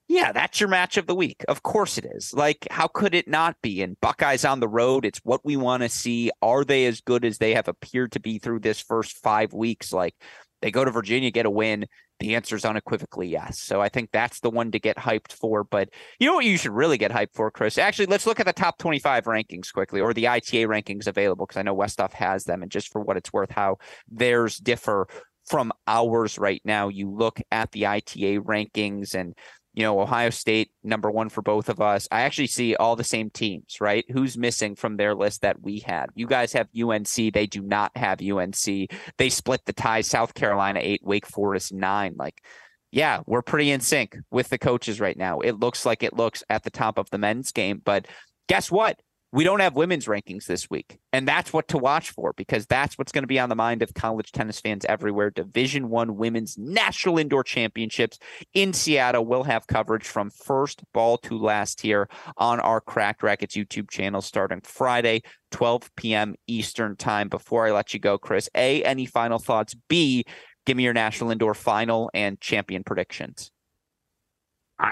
[0.07, 1.45] Yeah, that's your match of the week.
[1.47, 2.33] Of course it is.
[2.33, 3.81] Like, how could it not be?
[3.81, 6.31] And Buckeyes on the road, it's what we want to see.
[6.41, 9.93] Are they as good as they have appeared to be through this first five weeks?
[9.93, 10.15] Like,
[10.61, 11.85] they go to Virginia, get a win.
[12.19, 13.59] The answer is unequivocally yes.
[13.59, 15.63] So I think that's the one to get hyped for.
[15.63, 15.89] But
[16.19, 17.77] you know what you should really get hyped for, Chris?
[17.77, 21.57] Actually, let's look at the top 25 rankings quickly or the ITA rankings available because
[21.57, 22.61] I know Westhoff has them.
[22.61, 23.77] And just for what it's worth, how
[24.09, 25.07] theirs differ
[25.45, 26.87] from ours right now.
[26.87, 29.35] You look at the ITA rankings and
[29.73, 32.07] you know, Ohio State, number one for both of us.
[32.11, 34.03] I actually see all the same teams, right?
[34.11, 36.07] Who's missing from their list that we had?
[36.13, 37.33] You guys have UNC.
[37.33, 38.89] They do not have UNC.
[39.17, 40.01] They split the tie.
[40.01, 42.15] South Carolina eight, Wake Forest nine.
[42.17, 42.43] Like,
[42.91, 45.39] yeah, we're pretty in sync with the coaches right now.
[45.39, 47.81] It looks like it looks at the top of the men's game.
[47.83, 48.07] But
[48.49, 48.99] guess what?
[49.33, 52.97] We don't have women's rankings this week and that's what to watch for because that's
[52.97, 55.29] what's going to be on the mind of college tennis fans everywhere.
[55.29, 58.19] Division one women's national indoor championships
[58.53, 63.55] in seattle will have coverage from first ball to last here on our cracked racquets
[63.55, 65.21] youtube channel starting friday
[65.51, 67.29] 12 p.m eastern time.
[67.29, 69.75] Before i let you go chris a any final thoughts?
[69.87, 70.25] B
[70.65, 73.51] give me your national indoor final and champion predictions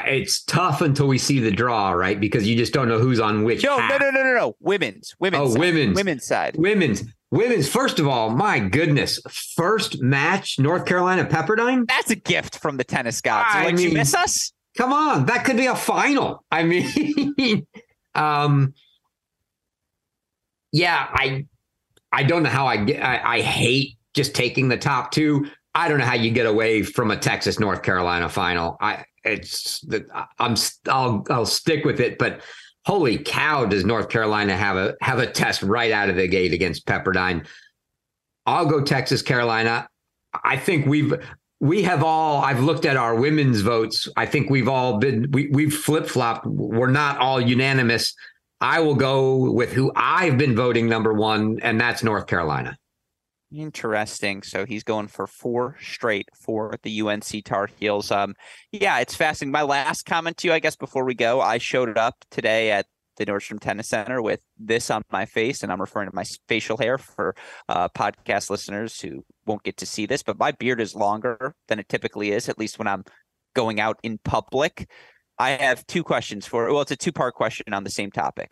[0.06, 2.20] it's tough until we see the draw, right?
[2.20, 3.64] Because you just don't know who's on which.
[3.64, 4.56] No, no, no, no, no, no.
[4.60, 5.42] Women's, women's.
[5.42, 5.60] Oh, side.
[5.60, 6.56] women's, women's side.
[6.58, 7.68] Women's, women's.
[7.68, 9.20] First of all, my goodness,
[9.56, 11.88] first match, North Carolina Pepperdine.
[11.88, 13.50] That's a gift from the tennis gods.
[13.52, 14.54] I like, mean, you miss us?
[14.78, 16.44] Come on, that could be a final.
[16.52, 17.66] I mean,
[18.16, 18.74] um,
[20.72, 21.46] yeah, I,
[22.12, 23.04] I don't know how I get.
[23.04, 25.48] I, I hate just taking the top two.
[25.76, 28.78] I don't know how you get away from a Texas North Carolina final.
[28.82, 29.86] I it's
[30.40, 30.56] I'm
[30.88, 32.42] I'll I'll stick with it, but
[32.86, 36.54] holy cow, does North Carolina have a have a test right out of the gate
[36.54, 37.46] against Pepperdine?
[38.46, 39.88] I'll go Texas, Carolina.
[40.44, 41.14] I think we've
[41.60, 44.08] we have all I've looked at our women's votes.
[44.16, 46.46] I think we've all been we we've flip-flopped.
[46.46, 48.14] We're not all unanimous.
[48.62, 52.78] I will go with who I've been voting number 1 and that's North Carolina.
[53.52, 54.44] Interesting.
[54.44, 58.12] So he's going for four straight for the UNC Tar Heels.
[58.12, 58.36] Um,
[58.72, 59.52] yeah, it's fascinating.
[59.52, 62.86] My last comment to you, I guess, before we go, I showed up today at
[63.18, 66.78] the Nordstrom Tennis Center with this on my face, and I'm referring to my facial
[66.78, 67.36] hair for
[67.68, 71.80] uh, podcast listeners who won't get to see this, but my beard is longer than
[71.80, 73.04] it typically is, at least when I'm
[73.56, 74.90] going out in public.
[75.40, 78.52] I have two questions for well, it's a two part question on the same topic.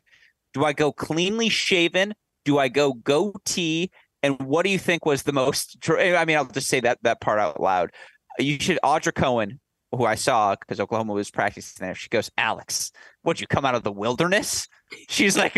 [0.53, 2.13] Do I go cleanly shaven?
[2.45, 3.91] Do I go goatee?
[4.23, 5.77] And what do you think was the most?
[5.89, 7.91] Eh, I mean, I'll just say that that part out loud.
[8.39, 9.59] You should Audra Cohen
[9.91, 11.95] who I saw because Oklahoma was practicing there.
[11.95, 12.91] She goes, Alex,
[13.23, 14.67] would you come out of the wilderness?
[15.09, 15.53] She's like,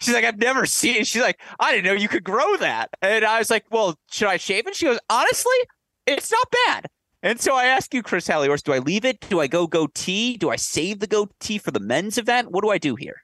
[0.00, 0.96] she's like, I've never seen.
[0.96, 1.06] It.
[1.06, 2.88] She's like, I didn't know you could grow that.
[3.02, 4.74] And I was like, well, should I shave it?
[4.74, 5.56] She goes, honestly,
[6.06, 6.86] it's not bad.
[7.22, 9.20] And so I ask you, Chris Halliors, do I leave it?
[9.28, 10.38] Do I go goatee?
[10.38, 12.50] Do I save the goatee for the men's event?
[12.50, 13.16] What do I do here?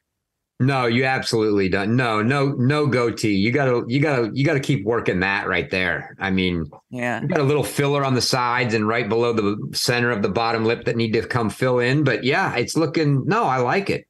[0.58, 1.96] No, you absolutely don't.
[1.96, 3.34] No, no, no goatee.
[3.34, 6.16] You gotta, you gotta, you gotta keep working that right there.
[6.18, 9.58] I mean, yeah, you got a little filler on the sides and right below the
[9.74, 12.04] center of the bottom lip that need to come fill in.
[12.04, 13.26] But yeah, it's looking.
[13.26, 14.06] No, I like it.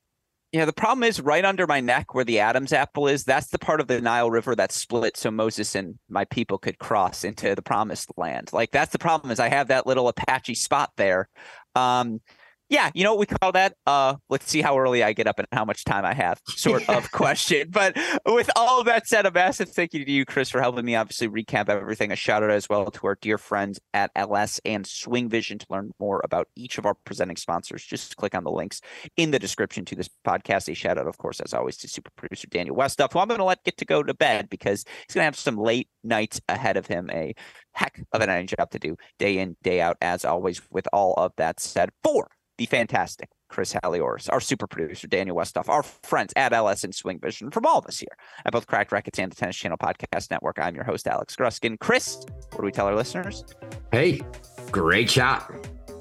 [0.52, 3.24] Yeah, the problem is right under my neck where the Adam's apple is.
[3.24, 6.78] That's the part of the Nile River that's split, so Moses and my people could
[6.78, 8.52] cross into the Promised Land.
[8.52, 11.28] Like that's the problem is I have that little Apache spot there.
[11.74, 12.20] Um,
[12.68, 13.74] yeah, you know what we call that?
[13.86, 16.88] Uh, let's see how early I get up and how much time I have, sort
[16.88, 17.68] of question.
[17.70, 20.84] But with all of that said, a massive thank you to you, Chris, for helping
[20.84, 22.10] me obviously recap everything.
[22.10, 25.66] A shout out as well to our dear friends at LS and Swing Vision to
[25.70, 27.84] learn more about each of our presenting sponsors.
[27.84, 28.80] Just click on the links
[29.16, 30.68] in the description to this podcast.
[30.68, 33.38] A shout out, of course, as always, to super producer Daniel Westhoff, who I'm going
[33.38, 36.40] to let get to go to bed because he's going to have some late nights
[36.48, 37.10] ahead of him.
[37.12, 37.34] A
[37.72, 40.60] heck of an job to do day in, day out, as always.
[40.70, 45.68] With all of that said, four the fantastic Chris Halliors, our super producer, Daniel Westhoff,
[45.68, 48.92] our friends at LS and Swing Vision, from all of us here at both Cracked
[48.92, 50.58] Racquets and the Tennis Channel Podcast Network.
[50.58, 51.78] I'm your host, Alex Gorzny.
[51.78, 53.44] Chris, what do we tell our listeners?
[53.92, 54.20] Hey,
[54.70, 55.50] great shot.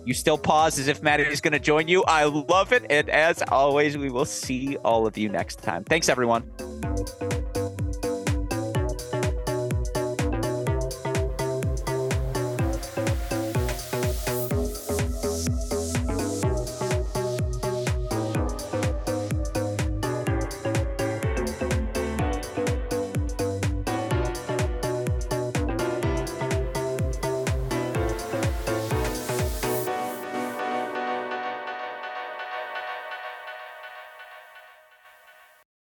[0.05, 2.03] You still pause as if Maddie is going to join you.
[2.03, 2.85] I love it.
[2.89, 5.83] And as always, we will see all of you next time.
[5.83, 6.51] Thanks, everyone.